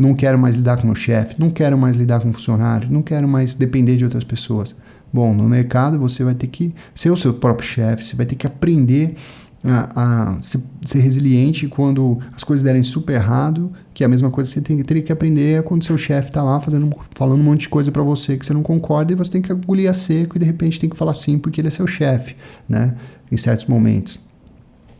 não 0.00 0.14
quero 0.14 0.38
mais 0.38 0.56
lidar 0.56 0.78
com 0.78 0.86
meu 0.86 0.94
chefe, 0.94 1.34
não 1.38 1.50
quero 1.50 1.76
mais 1.76 1.96
lidar 1.96 2.20
com 2.20 2.32
funcionário, 2.32 2.88
não 2.90 3.02
quero 3.02 3.28
mais 3.28 3.54
depender 3.54 3.96
de 3.96 4.04
outras 4.04 4.24
pessoas. 4.24 4.74
Bom, 5.12 5.34
no 5.34 5.44
mercado 5.44 5.98
você 5.98 6.24
vai 6.24 6.34
ter 6.34 6.46
que 6.46 6.74
ser 6.94 7.10
o 7.10 7.16
seu 7.16 7.34
próprio 7.34 7.68
chefe, 7.68 8.04
você 8.04 8.16
vai 8.16 8.24
ter 8.24 8.36
que 8.36 8.46
aprender 8.46 9.16
a, 9.62 10.32
a 10.34 10.42
ser, 10.42 10.60
ser, 10.82 11.00
resiliente 11.00 11.66
quando 11.66 12.18
as 12.34 12.42
coisas 12.42 12.62
derem 12.62 12.82
super 12.82 13.14
errado, 13.14 13.70
que 13.92 14.02
é 14.02 14.06
a 14.06 14.08
mesma 14.08 14.30
coisa 14.30 14.48
que 14.48 14.54
você 14.54 14.60
tem, 14.62 14.82
teria 14.82 15.02
que 15.02 15.12
aprender 15.12 15.62
quando 15.64 15.84
seu 15.84 15.98
chefe 15.98 16.28
está 16.28 16.42
lá 16.42 16.58
fazendo, 16.60 16.90
falando 17.14 17.40
um 17.40 17.44
monte 17.44 17.62
de 17.62 17.68
coisa 17.68 17.92
para 17.92 18.02
você 18.02 18.38
que 18.38 18.46
você 18.46 18.54
não 18.54 18.62
concorda 18.62 19.12
e 19.12 19.16
você 19.16 19.32
tem 19.32 19.42
que 19.42 19.52
engolir 19.52 19.90
a 19.90 19.94
seco 19.94 20.36
e 20.36 20.40
de 20.40 20.46
repente 20.46 20.80
tem 20.80 20.88
que 20.88 20.96
falar 20.96 21.12
sim 21.12 21.38
porque 21.38 21.60
ele 21.60 21.68
é 21.68 21.70
seu 21.70 21.86
chefe, 21.86 22.36
né? 22.68 22.94
Em 23.30 23.36
certos 23.36 23.66
momentos. 23.66 24.18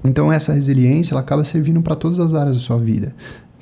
Então 0.04 0.33
essa 0.33 0.52
resiliência 0.52 1.12
ela 1.12 1.21
acaba 1.21 1.45
servindo 1.45 1.83
para 1.83 1.95
todas 1.95 2.19
as 2.19 2.35
áreas 2.35 2.57
da 2.57 2.62
sua 2.62 2.78
vida, 2.78 3.14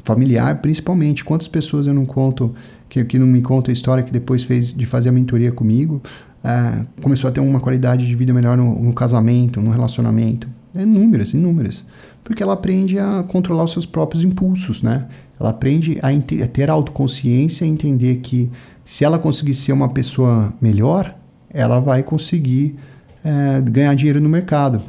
familiar 0.04 0.60
principalmente. 0.60 1.24
Quantas 1.24 1.48
pessoas 1.48 1.86
eu 1.86 1.94
não 1.94 2.06
conto 2.06 2.54
que, 2.88 3.04
que 3.04 3.18
não 3.18 3.26
me 3.26 3.42
contam 3.42 3.70
a 3.70 3.72
história 3.72 4.02
que 4.02 4.12
depois 4.12 4.44
fez 4.44 4.74
de 4.74 4.86
fazer 4.86 5.08
a 5.08 5.12
mentoria 5.12 5.52
comigo, 5.52 6.02
é, 6.44 6.84
começou 7.02 7.28
a 7.28 7.32
ter 7.32 7.40
uma 7.40 7.60
qualidade 7.60 8.06
de 8.06 8.14
vida 8.14 8.32
melhor 8.32 8.56
no, 8.56 8.80
no 8.80 8.92
casamento, 8.92 9.60
no 9.60 9.70
relacionamento 9.70 10.48
é 10.74 10.82
inúmeras, 10.82 11.34
inúmeras. 11.34 11.84
Porque 12.22 12.42
ela 12.42 12.52
aprende 12.52 12.98
a 12.98 13.24
controlar 13.26 13.64
os 13.64 13.72
seus 13.72 13.86
próprios 13.86 14.22
impulsos, 14.22 14.82
né? 14.82 15.06
Ela 15.38 15.50
aprende 15.50 15.98
a, 16.02 16.08
a 16.08 16.48
ter 16.48 16.70
autoconsciência 16.70 17.64
e 17.64 17.68
entender 17.68 18.16
que 18.16 18.50
se 18.84 19.04
ela 19.04 19.18
conseguir 19.18 19.54
ser 19.54 19.72
uma 19.72 19.88
pessoa 19.88 20.52
melhor, 20.60 21.14
ela 21.50 21.80
vai 21.80 22.02
conseguir 22.02 22.76
é, 23.24 23.60
ganhar 23.60 23.94
dinheiro 23.94 24.20
no 24.20 24.28
mercado. 24.28 24.82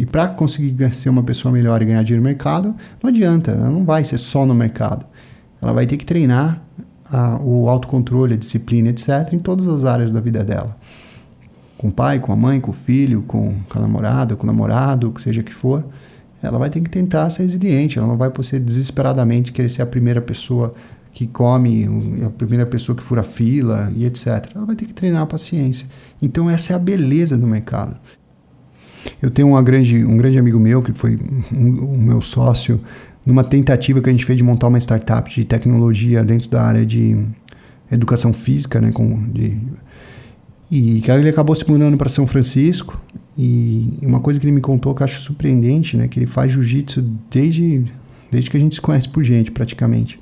E 0.00 0.06
para 0.06 0.28
conseguir 0.28 0.92
ser 0.92 1.10
uma 1.10 1.22
pessoa 1.22 1.52
melhor 1.52 1.82
e 1.82 1.84
ganhar 1.84 2.02
dinheiro 2.02 2.22
no 2.22 2.28
mercado, 2.28 2.74
não 3.02 3.10
adianta, 3.10 3.50
ela 3.50 3.68
não 3.68 3.84
vai 3.84 4.02
ser 4.02 4.18
só 4.18 4.46
no 4.46 4.54
mercado. 4.54 5.04
Ela 5.60 5.72
vai 5.72 5.86
ter 5.86 5.96
que 5.96 6.06
treinar 6.06 6.62
a, 7.12 7.38
o 7.42 7.68
autocontrole, 7.68 8.34
a 8.34 8.36
disciplina, 8.36 8.88
etc., 8.88 9.32
em 9.32 9.38
todas 9.38 9.68
as 9.68 9.84
áreas 9.84 10.10
da 10.10 10.20
vida 10.20 10.42
dela 10.42 10.76
com 11.80 11.88
o 11.88 11.92
pai, 11.92 12.18
com 12.18 12.30
a 12.30 12.36
mãe, 12.36 12.60
com 12.60 12.72
o 12.72 12.74
filho, 12.74 13.22
com, 13.22 13.54
com 13.66 13.78
a 13.78 13.80
namorada, 13.80 14.36
com 14.36 14.42
o 14.42 14.46
namorado, 14.46 15.14
seja 15.18 15.42
que 15.42 15.54
for. 15.54 15.82
ela 16.42 16.58
vai 16.58 16.68
ter 16.68 16.82
que 16.82 16.90
tentar 16.90 17.30
ser 17.30 17.44
resiliente, 17.44 17.98
ela 17.98 18.06
não 18.06 18.18
vai 18.18 18.30
ser 18.42 18.60
desesperadamente 18.60 19.50
querer 19.50 19.70
ser 19.70 19.80
a 19.80 19.86
primeira 19.86 20.20
pessoa 20.20 20.74
que 21.10 21.26
come, 21.26 21.88
a 22.22 22.28
primeira 22.28 22.66
pessoa 22.66 22.94
que 22.94 23.02
fura 23.02 23.22
fila 23.22 23.90
e 23.96 24.04
etc. 24.04 24.50
Ela 24.54 24.66
vai 24.66 24.76
ter 24.76 24.84
que 24.84 24.92
treinar 24.92 25.22
a 25.22 25.26
paciência. 25.26 25.86
Então 26.20 26.50
essa 26.50 26.74
é 26.74 26.76
a 26.76 26.78
beleza 26.78 27.38
do 27.38 27.46
mercado. 27.46 27.96
Eu 29.22 29.30
tenho 29.30 29.48
uma 29.48 29.62
grande, 29.62 30.04
um 30.04 30.16
grande 30.16 30.38
amigo 30.38 30.58
meu 30.58 30.82
que 30.82 30.92
foi 30.92 31.14
o 31.14 31.54
um, 31.54 31.94
um 31.94 31.98
meu 31.98 32.20
sócio 32.20 32.80
numa 33.24 33.44
tentativa 33.44 34.00
que 34.00 34.08
a 34.08 34.12
gente 34.12 34.24
fez 34.24 34.36
de 34.36 34.42
montar 34.42 34.68
uma 34.68 34.78
startup 34.78 35.30
de 35.32 35.44
tecnologia 35.44 36.24
dentro 36.24 36.48
da 36.48 36.62
área 36.62 36.86
de 36.86 37.16
educação 37.92 38.32
física, 38.32 38.80
né, 38.80 38.90
com, 38.92 39.22
de, 39.30 39.58
e 40.70 41.02
ele 41.06 41.28
acabou 41.28 41.54
se 41.54 41.68
mudando 41.68 41.96
para 41.96 42.08
São 42.08 42.26
Francisco 42.26 43.00
e 43.36 43.92
uma 44.02 44.20
coisa 44.20 44.38
que 44.38 44.46
ele 44.46 44.52
me 44.52 44.60
contou 44.60 44.94
que 44.94 45.02
eu 45.02 45.04
acho 45.04 45.20
surpreendente, 45.20 45.96
né, 45.96 46.06
que 46.06 46.18
ele 46.18 46.26
faz 46.26 46.52
jiu-jitsu 46.52 47.04
desde 47.30 47.84
desde 48.30 48.48
que 48.48 48.56
a 48.56 48.60
gente 48.60 48.76
se 48.76 48.80
conhece 48.80 49.08
por 49.08 49.24
gente, 49.24 49.50
praticamente. 49.50 50.20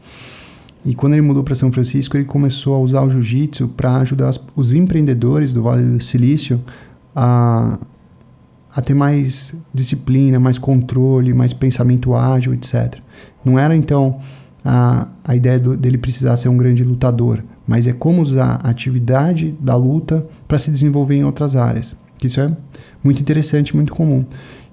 E 0.84 0.94
quando 0.94 1.12
ele 1.12 1.20
mudou 1.20 1.44
para 1.44 1.54
São 1.54 1.70
Francisco, 1.70 2.16
ele 2.16 2.24
começou 2.24 2.74
a 2.74 2.78
usar 2.78 3.02
o 3.02 3.10
jiu-jitsu 3.10 3.68
para 3.68 3.98
ajudar 3.98 4.30
os 4.56 4.72
empreendedores 4.72 5.52
do 5.52 5.62
Vale 5.62 5.84
do 5.84 6.02
Silício 6.02 6.58
a 7.14 7.78
a 8.74 8.82
ter 8.82 8.94
mais 8.94 9.60
disciplina, 9.72 10.38
mais 10.38 10.58
controle, 10.58 11.32
mais 11.32 11.52
pensamento 11.52 12.14
ágil, 12.14 12.54
etc. 12.54 12.98
Não 13.44 13.58
era 13.58 13.74
então 13.74 14.20
a, 14.64 15.08
a 15.24 15.34
ideia 15.34 15.58
do, 15.58 15.76
dele 15.76 15.98
precisar 15.98 16.36
ser 16.36 16.48
um 16.48 16.56
grande 16.56 16.84
lutador, 16.84 17.42
mas 17.66 17.86
é 17.86 17.92
como 17.92 18.22
usar 18.22 18.60
a 18.62 18.68
atividade 18.68 19.56
da 19.60 19.76
luta 19.76 20.26
para 20.46 20.58
se 20.58 20.70
desenvolver 20.70 21.16
em 21.16 21.24
outras 21.24 21.56
áreas. 21.56 21.96
Isso 22.22 22.40
é 22.40 22.50
muito 23.02 23.20
interessante, 23.20 23.74
muito 23.76 23.92
comum. 23.92 24.24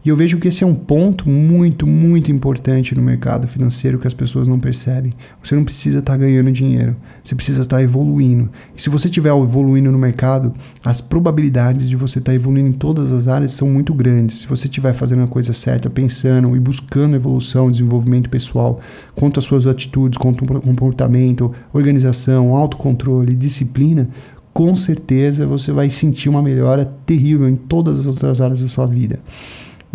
E 0.06 0.10
eu 0.10 0.16
vejo 0.16 0.38
que 0.38 0.50
esse 0.50 0.64
é 0.64 0.68
um 0.68 0.76
ponto 0.76 1.28
muito, 1.28 1.88
muito 1.88 2.32
importante 2.32 2.94
no 2.94 3.02
mercado 3.02 3.48
financeiro 3.48 3.98
que 3.98 4.06
as 4.06 4.14
pessoas 4.14 4.48
não 4.48 4.60
percebem. 4.60 5.16
Você 5.42 5.56
não 5.56 5.64
precisa 5.64 5.98
estar 5.98 6.14
tá 6.14 6.18
ganhando 6.18 6.52
dinheiro, 6.52 6.96
você 7.24 7.34
precisa 7.34 7.64
estar 7.64 7.78
tá 7.78 7.82
evoluindo. 7.82 8.48
E 8.78 8.82
se 8.84 8.88
você 8.88 9.08
estiver 9.08 9.30
evoluindo 9.36 9.92
no 9.92 9.98
mercado, 9.98 10.54
as 10.84 11.02
probabilidades 11.02 11.90
de 11.90 11.96
você 11.96 12.20
estar 12.20 12.34
tá 12.34 12.36
evoluindo 12.36 12.70
em 12.70 12.74
todas 12.74 13.12
as 13.12 13.28
áreas 13.28 13.50
são 13.54 13.68
muito 13.68 13.96
grandes. 13.96 14.42
Se 14.42 14.48
você 14.48 14.68
estiver 14.68 14.94
fazendo 14.94 15.24
a 15.24 15.28
coisa 15.28 15.54
certa, 15.54 15.90
pensando 15.90 16.56
e 16.56 16.60
buscando 16.60 17.16
evolução, 17.16 17.72
desenvolvimento 17.72 18.30
pessoal, 18.30 18.80
quanto 19.16 19.40
às 19.40 19.46
suas 19.46 19.66
atitudes, 19.66 20.20
quanto 20.20 20.46
ao 20.54 20.62
comportamento, 20.62 21.52
organização, 21.74 22.56
autocontrole, 22.56 23.36
disciplina, 23.36 24.08
com 24.54 24.76
certeza 24.76 25.48
você 25.48 25.72
vai 25.72 25.90
sentir 25.90 26.30
uma 26.30 26.44
melhora 26.44 26.86
terrível 27.08 27.50
em 27.50 27.56
todas 27.56 28.02
as 28.02 28.06
outras 28.06 28.40
áreas 28.40 28.62
da 28.62 28.68
sua 28.68 28.86
vida. 28.86 29.20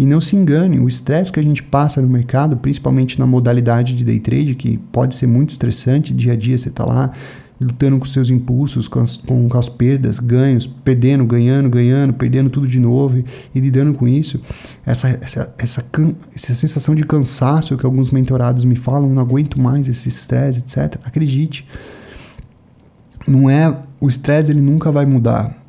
E 0.00 0.07
não 0.07 0.19
se 0.19 0.35
engane, 0.35 0.80
o 0.80 0.88
estresse 0.88 1.30
que 1.30 1.38
a 1.38 1.42
gente 1.42 1.62
passa 1.62 2.00
no 2.00 2.09
mercado, 2.09 2.57
principalmente 2.57 3.19
na 3.21 3.26
modalidade 3.26 3.95
de 3.95 4.02
day 4.02 4.19
trade, 4.19 4.54
que 4.54 4.78
pode 4.90 5.14
ser 5.14 5.26
muito 5.26 5.50
estressante, 5.50 6.14
dia 6.14 6.33
a 6.33 6.37
dia 6.37 6.57
você 6.57 6.71
está 6.71 6.87
lá 6.87 7.12
lutando 7.61 7.99
com 7.99 8.07
seus 8.07 8.30
impulsos, 8.30 8.88
com 8.88 9.00
as, 9.00 9.19
com, 9.19 9.47
as, 9.52 9.69
perdas, 9.69 10.19
ganhos, 10.19 10.66
perdendo, 10.66 11.23
ganhando, 11.26 11.69
ganhando, 11.69 12.14
perdendo 12.14 12.49
tudo 12.49 12.66
de 12.66 12.80
novo 12.80 13.19
e, 13.19 13.25
e 13.54 13.61
lidando 13.61 13.92
com 13.92 14.09
isso. 14.09 14.40
Essa, 14.87 15.11
essa, 15.21 15.54
essa, 15.59 15.87
essa, 16.35 16.54
sensação 16.54 16.95
de 16.95 17.04
cansaço 17.04 17.76
que 17.76 17.85
alguns 17.85 18.11
mentorados 18.11 18.64
me 18.64 18.76
falam, 18.76 19.07
não 19.11 19.21
aguento 19.21 19.61
mais 19.61 19.87
esse 19.87 20.09
estresse, 20.09 20.61
etc. 20.61 20.99
Acredite, 21.04 21.69
não 23.28 23.50
é 23.50 23.83
o 24.00 24.09
estresse 24.09 24.50
ele 24.50 24.62
nunca 24.62 24.90
vai 24.90 25.04
mudar 25.04 25.59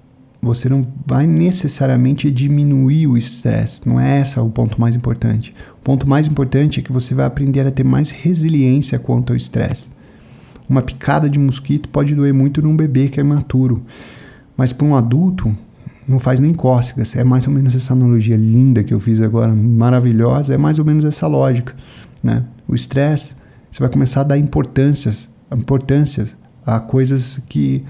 você 0.41 0.67
não 0.67 0.85
vai 1.05 1.27
necessariamente 1.27 2.31
diminuir 2.31 3.05
o 3.07 3.15
estresse. 3.15 3.87
Não 3.87 3.99
é 3.99 4.21
esse 4.21 4.39
o 4.39 4.49
ponto 4.49 4.81
mais 4.81 4.95
importante. 4.95 5.53
O 5.79 5.81
ponto 5.83 6.09
mais 6.09 6.27
importante 6.27 6.79
é 6.79 6.83
que 6.83 6.91
você 6.91 7.13
vai 7.13 7.25
aprender 7.25 7.65
a 7.67 7.71
ter 7.71 7.83
mais 7.83 8.09
resiliência 8.09 8.97
quanto 8.97 9.31
ao 9.31 9.37
estresse. 9.37 9.89
Uma 10.67 10.81
picada 10.81 11.29
de 11.29 11.37
mosquito 11.37 11.89
pode 11.89 12.15
doer 12.15 12.33
muito 12.33 12.61
num 12.61 12.75
bebê 12.75 13.07
que 13.07 13.19
é 13.19 13.23
imaturo, 13.23 13.83
mas 14.57 14.73
para 14.73 14.87
um 14.87 14.95
adulto 14.95 15.55
não 16.07 16.17
faz 16.17 16.39
nem 16.39 16.53
cócegas. 16.53 17.15
É 17.15 17.23
mais 17.23 17.47
ou 17.47 17.53
menos 17.53 17.75
essa 17.75 17.93
analogia 17.93 18.35
linda 18.35 18.83
que 18.83 18.93
eu 18.93 18.99
fiz 18.99 19.21
agora, 19.21 19.53
maravilhosa. 19.53 20.55
É 20.55 20.57
mais 20.57 20.79
ou 20.79 20.85
menos 20.85 21.05
essa 21.05 21.27
lógica, 21.27 21.75
né? 22.23 22.45
O 22.67 22.73
estresse, 22.73 23.35
você 23.71 23.79
vai 23.79 23.89
começar 23.89 24.21
a 24.21 24.23
dar 24.25 24.37
importâncias, 24.37 25.29
importâncias 25.55 26.35
a 26.65 26.79
coisas 26.79 27.43
que 27.49 27.83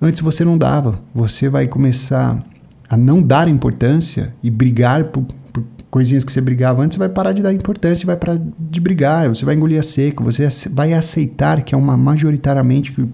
Antes 0.00 0.20
você 0.20 0.44
não 0.44 0.56
dava. 0.56 1.00
Você 1.12 1.48
vai 1.48 1.66
começar 1.66 2.38
a 2.88 2.96
não 2.96 3.20
dar 3.20 3.48
importância 3.48 4.32
e 4.42 4.48
brigar 4.48 5.04
por, 5.06 5.24
por 5.52 5.64
coisinhas 5.90 6.22
que 6.22 6.30
você 6.30 6.40
brigava 6.40 6.82
antes, 6.82 6.94
você 6.94 7.00
vai 7.00 7.08
parar 7.08 7.32
de 7.32 7.42
dar 7.42 7.52
importância 7.52 8.06
vai 8.06 8.16
parar 8.16 8.40
de 8.58 8.80
brigar. 8.80 9.28
Você 9.28 9.44
vai 9.44 9.56
engolir 9.56 9.78
a 9.78 9.82
seco. 9.82 10.22
Você 10.22 10.48
vai 10.70 10.92
aceitar 10.92 11.62
que 11.62 11.74
é 11.74 11.78
uma 11.78 11.96
majoritariamente 11.96 12.92
que, 12.92 13.08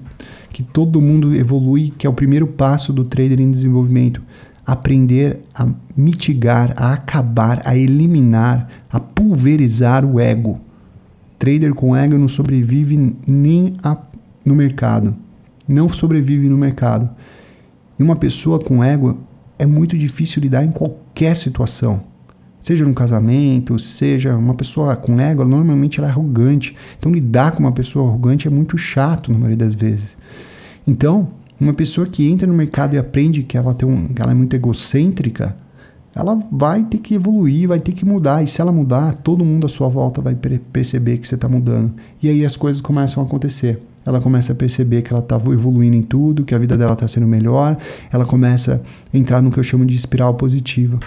que 0.53 0.63
todo 0.63 1.01
mundo 1.01 1.35
evolui, 1.35 1.91
que 1.97 2.07
é 2.07 2.11
o 2.11 2.13
primeiro 2.13 2.47
passo 2.47 2.93
do 2.93 3.05
trader 3.05 3.41
em 3.41 3.51
desenvolvimento. 3.51 4.21
Aprender 4.67 5.41
a 5.55 5.67
mitigar, 5.97 6.75
a 6.77 6.93
acabar, 6.93 7.63
a 7.65 7.77
eliminar, 7.77 8.69
a 8.91 9.01
pulverizar 9.01 10.05
o 10.05 10.21
ego. 10.21 10.61
Trader 11.39 11.73
com 11.75 11.97
ego 11.97 12.19
não 12.19 12.29
sobrevive 12.29 13.17
nem 13.27 13.75
a, 13.83 13.97
no 14.45 14.55
mercado 14.55 15.17
não 15.67 15.89
sobrevive 15.89 16.49
no 16.49 16.57
mercado. 16.57 17.09
E 17.99 18.03
uma 18.03 18.17
pessoa 18.17 18.59
com 18.59 18.83
ego 18.83 19.19
é 19.59 19.67
muito 19.67 19.97
difícil 19.97 20.43
lidar 20.43 20.65
em 20.65 20.71
qualquer 20.71 21.35
situação. 21.37 22.03
Seja 22.61 22.85
num 22.85 22.95
casamento, 22.95 23.79
seja 23.79 24.35
uma 24.37 24.55
pessoa 24.55 24.97
com 24.97 25.21
ego, 25.21 25.45
normalmente 25.45 26.01
ela 26.01 26.09
é 26.09 26.11
arrogante. 26.11 26.75
Então 26.99 27.13
lidar 27.13 27.53
com 27.53 27.61
uma 27.61 27.73
pessoa 27.73 28.09
arrogante 28.09 28.49
é 28.49 28.51
muito 28.51 28.79
chato 28.79 29.31
na 29.31 29.39
maioria 29.39 29.59
das 29.59 29.75
vezes. 29.75 30.17
Então, 30.87 31.29
uma 31.61 31.73
pessoa 31.73 32.07
que 32.07 32.29
entra 32.29 32.47
no 32.47 32.55
mercado 32.55 32.95
e 32.95 32.99
aprende 32.99 33.43
que 33.43 33.57
ela, 33.57 33.75
tem 33.75 33.89
um, 33.89 34.09
ela 34.19 34.33
é 34.33 34.35
muito 34.35 34.57
egocêntrica, 34.57 35.57
ela 36.15 36.39
vai 36.51 36.85
ter 36.85 36.99
que 36.99 37.15
evoluir, 37.15 37.69
vai 37.69 37.81
ter 37.81 37.93
que 37.93 38.05
mudar. 38.05 38.43
E 38.43 38.47
se 38.47 38.61
ela 38.61 38.73
mudar, 38.73 39.17
todo 39.17 39.45
mundo 39.45 39.67
à 39.67 39.69
sua 39.69 39.89
volta 39.89 40.21
vai 40.21 40.35
perceber 40.35 41.19
que 41.19 41.29
você 41.29 41.35
está 41.35 41.49
mudando. 41.49 41.93
E 42.23 42.29
aí 42.29 42.45
as 42.45 42.57
coisas 42.57 42.81
começam 42.81 43.23
a 43.23 43.27
acontecer 43.27 43.81
ela 44.05 44.21
começa 44.21 44.53
a 44.53 44.57
perceber 44.57 45.03
que 45.03 45.13
ela 45.13 45.23
está 45.23 45.37
evoluindo 45.37 45.97
em 45.97 46.03
tudo, 46.03 46.45
que 46.45 46.55
a 46.55 46.59
vida 46.59 46.77
dela 46.77 46.93
está 46.93 47.09
sendo 47.09 47.27
melhor, 47.27 47.77
ela 48.13 48.25
começa 48.25 48.83
a 49.13 49.17
entrar 49.17 49.41
no 49.41 49.51
que 49.51 49.59
eu 49.59 49.65
chamo 49.65 49.85
de 49.85 49.97
espiral 49.97 50.35
positiva. 50.35 50.99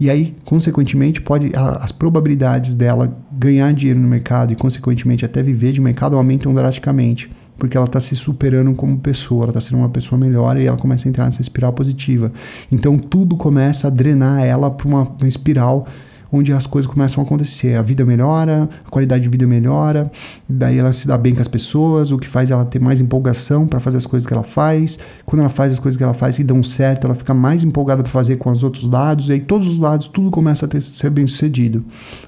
E 0.00 0.08
aí, 0.08 0.34
consequentemente, 0.46 1.20
pode 1.20 1.52
as 1.54 1.92
probabilidades 1.92 2.74
dela 2.74 3.14
ganhar 3.30 3.70
dinheiro 3.74 4.00
no 4.00 4.08
mercado 4.08 4.50
e, 4.50 4.56
consequentemente, 4.56 5.26
até 5.26 5.42
viver 5.42 5.72
de 5.72 5.80
mercado 5.82 6.16
aumentam 6.16 6.54
drasticamente, 6.54 7.30
porque 7.58 7.76
ela 7.76 7.84
está 7.84 8.00
se 8.00 8.16
superando 8.16 8.72
como 8.72 8.98
pessoa, 8.98 9.42
ela 9.42 9.50
está 9.50 9.60
sendo 9.60 9.76
uma 9.76 9.90
pessoa 9.90 10.18
melhor 10.18 10.56
e 10.56 10.66
ela 10.66 10.78
começa 10.78 11.06
a 11.06 11.10
entrar 11.10 11.26
nessa 11.26 11.42
espiral 11.42 11.74
positiva. 11.74 12.32
Então, 12.72 12.98
tudo 12.98 13.36
começa 13.36 13.88
a 13.88 13.90
drenar 13.90 14.42
ela 14.42 14.70
para 14.70 14.88
uma, 14.88 15.02
uma 15.02 15.28
espiral 15.28 15.86
onde 16.32 16.52
as 16.52 16.66
coisas 16.66 16.90
começam 16.90 17.22
a 17.22 17.26
acontecer. 17.26 17.74
A 17.74 17.82
vida 17.82 18.04
melhora, 18.04 18.68
a 18.86 18.90
qualidade 18.90 19.24
de 19.24 19.28
vida 19.28 19.46
melhora, 19.46 20.10
daí 20.48 20.78
ela 20.78 20.92
se 20.92 21.06
dá 21.06 21.16
bem 21.18 21.34
com 21.34 21.40
as 21.40 21.48
pessoas, 21.48 22.10
o 22.10 22.18
que 22.18 22.28
faz 22.28 22.50
ela 22.50 22.64
ter 22.64 22.80
mais 22.80 23.00
empolgação 23.00 23.66
para 23.66 23.80
fazer 23.80 23.98
as 23.98 24.06
coisas 24.06 24.26
que 24.26 24.32
ela 24.32 24.42
faz. 24.42 24.98
Quando 25.26 25.40
ela 25.40 25.48
faz 25.48 25.72
as 25.72 25.78
coisas 25.78 25.96
que 25.96 26.04
ela 26.04 26.14
faz 26.14 26.38
e 26.38 26.44
dão 26.44 26.62
certo, 26.62 27.06
ela 27.06 27.14
fica 27.14 27.34
mais 27.34 27.62
empolgada 27.62 28.02
para 28.02 28.12
fazer 28.12 28.36
com 28.36 28.50
os 28.50 28.62
outros 28.62 28.84
lados, 28.84 29.28
e 29.28 29.32
aí 29.32 29.40
todos 29.40 29.68
os 29.68 29.78
lados 29.78 30.08
tudo 30.08 30.30
começa 30.30 30.66
a 30.66 30.68
ter, 30.68 30.82
ser 30.82 31.10
bem 31.10 31.26
sucedido. 31.26 31.84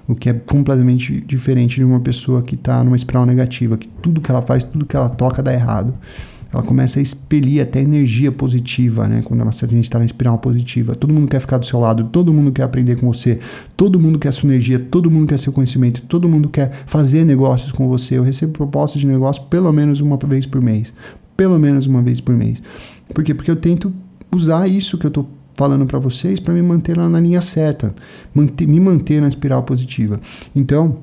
O 0.08 0.14
que 0.14 0.28
é 0.28 0.32
completamente 0.32 1.20
diferente 1.20 1.76
de 1.76 1.84
uma 1.84 2.00
pessoa 2.00 2.42
que 2.42 2.54
está 2.54 2.82
numa 2.82 2.96
espiral 2.96 3.26
negativa, 3.26 3.76
que 3.76 3.88
tudo 3.88 4.20
que 4.20 4.30
ela 4.30 4.42
faz, 4.42 4.64
tudo 4.64 4.84
que 4.84 4.96
ela 4.96 5.08
toca 5.08 5.42
dá 5.42 5.52
errado 5.52 5.94
ela 6.52 6.62
começa 6.62 6.98
a 6.98 7.02
expelir 7.02 7.62
até 7.62 7.80
energia 7.80 8.30
positiva, 8.30 9.08
né? 9.08 9.22
Quando 9.24 9.40
ela, 9.40 9.50
a 9.50 9.66
gente 9.66 9.84
está 9.84 9.98
na 9.98 10.04
espiral 10.04 10.38
positiva. 10.38 10.94
Todo 10.94 11.12
mundo 11.12 11.28
quer 11.28 11.40
ficar 11.40 11.56
do 11.56 11.64
seu 11.64 11.80
lado, 11.80 12.04
todo 12.04 12.32
mundo 12.32 12.52
quer 12.52 12.64
aprender 12.64 12.96
com 12.96 13.10
você, 13.10 13.40
todo 13.76 13.98
mundo 13.98 14.18
quer 14.18 14.32
sua 14.32 14.48
energia, 14.48 14.78
todo 14.78 15.10
mundo 15.10 15.26
quer 15.26 15.38
seu 15.38 15.52
conhecimento, 15.52 16.02
todo 16.02 16.28
mundo 16.28 16.48
quer 16.48 16.82
fazer 16.84 17.24
negócios 17.24 17.72
com 17.72 17.88
você. 17.88 18.18
Eu 18.18 18.22
recebo 18.22 18.52
propostas 18.52 19.00
de 19.00 19.06
negócio 19.06 19.44
pelo 19.44 19.72
menos 19.72 20.00
uma 20.00 20.18
vez 20.26 20.44
por 20.44 20.60
mês. 20.60 20.92
Pelo 21.36 21.58
menos 21.58 21.86
uma 21.86 22.02
vez 22.02 22.20
por 22.20 22.34
mês. 22.34 22.62
Por 23.14 23.24
quê? 23.24 23.32
Porque 23.32 23.50
eu 23.50 23.56
tento 23.56 23.92
usar 24.30 24.68
isso 24.68 24.98
que 24.98 25.06
eu 25.06 25.08
estou 25.08 25.28
falando 25.54 25.86
para 25.86 25.98
vocês 25.98 26.40
para 26.40 26.54
me 26.54 26.62
manter 26.62 26.96
na 26.96 27.20
linha 27.20 27.40
certa, 27.40 27.94
manter, 28.34 28.66
me 28.66 28.80
manter 28.80 29.20
na 29.20 29.28
espiral 29.28 29.62
positiva. 29.62 30.20
Então, 30.54 30.98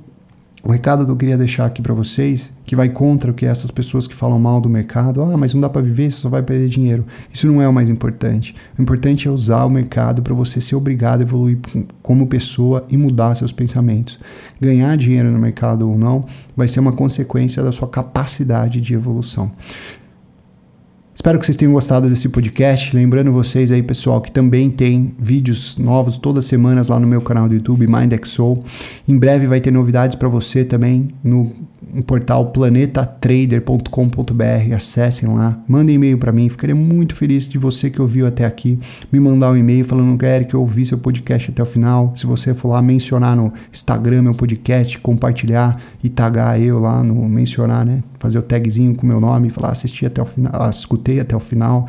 o 0.62 0.72
recado 0.72 1.06
que 1.06 1.12
eu 1.12 1.16
queria 1.16 1.38
deixar 1.38 1.66
aqui 1.66 1.82
para 1.82 1.94
vocês, 1.94 2.54
que 2.66 2.76
vai 2.76 2.90
contra 2.90 3.32
o 3.32 3.34
que 3.34 3.46
essas 3.46 3.72
pessoas 3.72 4.08
que 4.08 4.14
falam 4.14 4.38
mal 4.38 4.60
do 4.60 4.68
mercado, 4.68 5.22
ah, 5.22 5.38
mas 5.38 5.54
não 5.54 5.62
dá 5.62 5.70
para 5.70 5.82
viver, 5.82 6.12
você 6.12 6.22
só 6.22 6.30
vai 6.30 6.44
perder 6.44 6.68
dinheiro. 6.68 7.06
Isso 7.34 7.48
não 7.48 7.62
é 7.62 7.68
o 7.68 7.74
mais 7.74 7.90
importante. 7.90 8.54
O 8.78 8.82
importante 8.82 9.28
é 9.28 9.32
usar 9.32 9.64
o 9.64 9.70
mercado 9.70 10.22
para 10.22 10.34
você 10.34 10.60
ser 10.60 10.76
obrigado 10.76 11.22
a 11.22 11.24
evoluir 11.24 11.60
como 12.02 12.28
pessoa 12.28 12.86
e 12.90 12.98
mudar 12.98 13.36
seus 13.36 13.54
pensamentos. 13.54 14.20
Ganhar 14.60 14.98
dinheiro 14.98 15.32
no 15.32 15.40
mercado 15.40 15.90
ou 15.90 15.98
não 15.98 16.26
vai 16.58 16.68
ser 16.68 16.82
uma 16.82 16.92
consequência 16.92 17.64
da 17.64 17.72
sua 17.72 17.88
capacidade 17.88 18.82
de 18.82 18.94
evolução. 18.94 19.52
Espero 21.20 21.38
que 21.38 21.46
vocês 21.46 21.58
tenham 21.58 21.74
gostado 21.74 22.10
desse 22.10 22.30
podcast. 22.30 22.96
Lembrando 22.96 23.30
vocês 23.34 23.72
aí, 23.72 23.84
pessoal, 23.84 24.22
que 24.22 24.32
também 24.32 24.72
tem 24.72 25.14
vídeos 25.20 25.78
novos 25.78 26.16
todas 26.16 26.46
as 26.46 26.50
semanas 26.50 26.88
lá 26.88 26.98
no 26.98 27.06
meu 27.06 27.22
canal 27.22 27.46
do 27.50 27.54
YouTube, 27.54 27.86
MindXO. 27.86 28.64
Em 29.06 29.18
breve 29.18 29.46
vai 29.46 29.60
ter 29.60 29.70
novidades 29.70 30.16
para 30.16 30.30
você 30.30 30.64
também 30.64 31.10
no, 31.22 31.52
no 31.94 32.04
portal 32.04 32.52
planetatrader.com.br. 32.52 34.76
Acessem 34.76 35.30
lá, 35.30 35.58
mandem 35.68 35.96
e-mail 35.96 36.18
para 36.18 36.32
mim. 36.32 36.50
Ficaria 36.50 36.76
muito 36.76 37.16
feliz 37.16 37.48
de 37.48 37.58
você 37.58 37.90
que 37.90 38.02
ouviu 38.02 38.28
até 38.28 38.46
aqui 38.46 38.80
me 39.12 39.20
mandar 39.20 39.52
um 39.52 39.58
e-mail 39.58 39.86
falando 39.86 40.18
que 40.48 40.54
eu 40.54 40.62
ouvi 40.62 40.86
seu 40.86 40.98
podcast 40.98 41.52
até 41.52 41.62
o 41.62 41.66
final. 41.66 42.14
Se 42.16 42.26
você 42.26 42.54
for 42.54 42.70
lá 42.70 42.82
mencionar 42.82 43.36
no 43.36 43.52
Instagram 43.72 44.24
meu 44.24 44.34
podcast, 44.34 44.98
compartilhar 45.00 45.82
e 46.04 46.10
tagar 46.10 46.60
eu 46.62 46.80
lá 46.80 47.04
no 47.04 47.28
mencionar, 47.28 47.86
né? 47.86 48.04
Fazer 48.20 48.40
o 48.40 48.42
tagzinho 48.42 48.96
com 48.96 49.08
meu 49.08 49.20
nome 49.20 49.48
e 49.48 49.50
falar 49.50 49.72
assisti 49.72 50.06
até 50.06 50.22
o 50.22 50.26
final, 50.26 50.52
ah, 50.54 50.70
escutei 50.70 51.20
até 51.20 51.36
o 51.36 51.40
final 51.40 51.88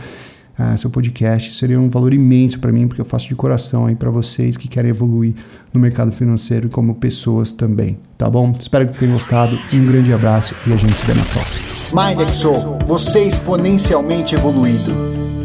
uh, 0.61 0.77
seu 0.77 0.91
podcast. 0.91 1.55
Seria 1.55 1.81
um 1.81 1.89
valor 1.89 2.13
imenso 2.13 2.59
para 2.59 2.71
mim, 2.71 2.87
porque 2.87 3.01
eu 3.01 3.05
faço 3.05 3.29
de 3.29 3.35
coração 3.35 3.87
aí 3.87 3.95
para 3.95 4.11
vocês 4.11 4.57
que 4.57 4.69
querem 4.69 4.91
evoluir 4.91 5.35
no 5.73 5.81
mercado 5.81 6.13
financeiro 6.13 6.67
e 6.67 6.71
como 6.71 6.95
pessoas 6.95 7.53
também. 7.53 7.99
Tá 8.19 8.29
bom? 8.29 8.55
Espero 8.59 8.87
que 8.87 8.99
tenham 8.99 9.15
gostado. 9.15 9.59
Um 9.73 9.87
grande 9.87 10.13
abraço 10.13 10.55
e 10.67 10.73
a 10.73 10.77
gente 10.77 11.01
se 11.01 11.07
vê 11.07 11.15
na 11.15 11.25
próxima. 11.25 12.09
Mindexo, 12.09 12.53
você 12.87 13.21
exponencialmente 13.25 14.35
evoluído. 14.35 15.40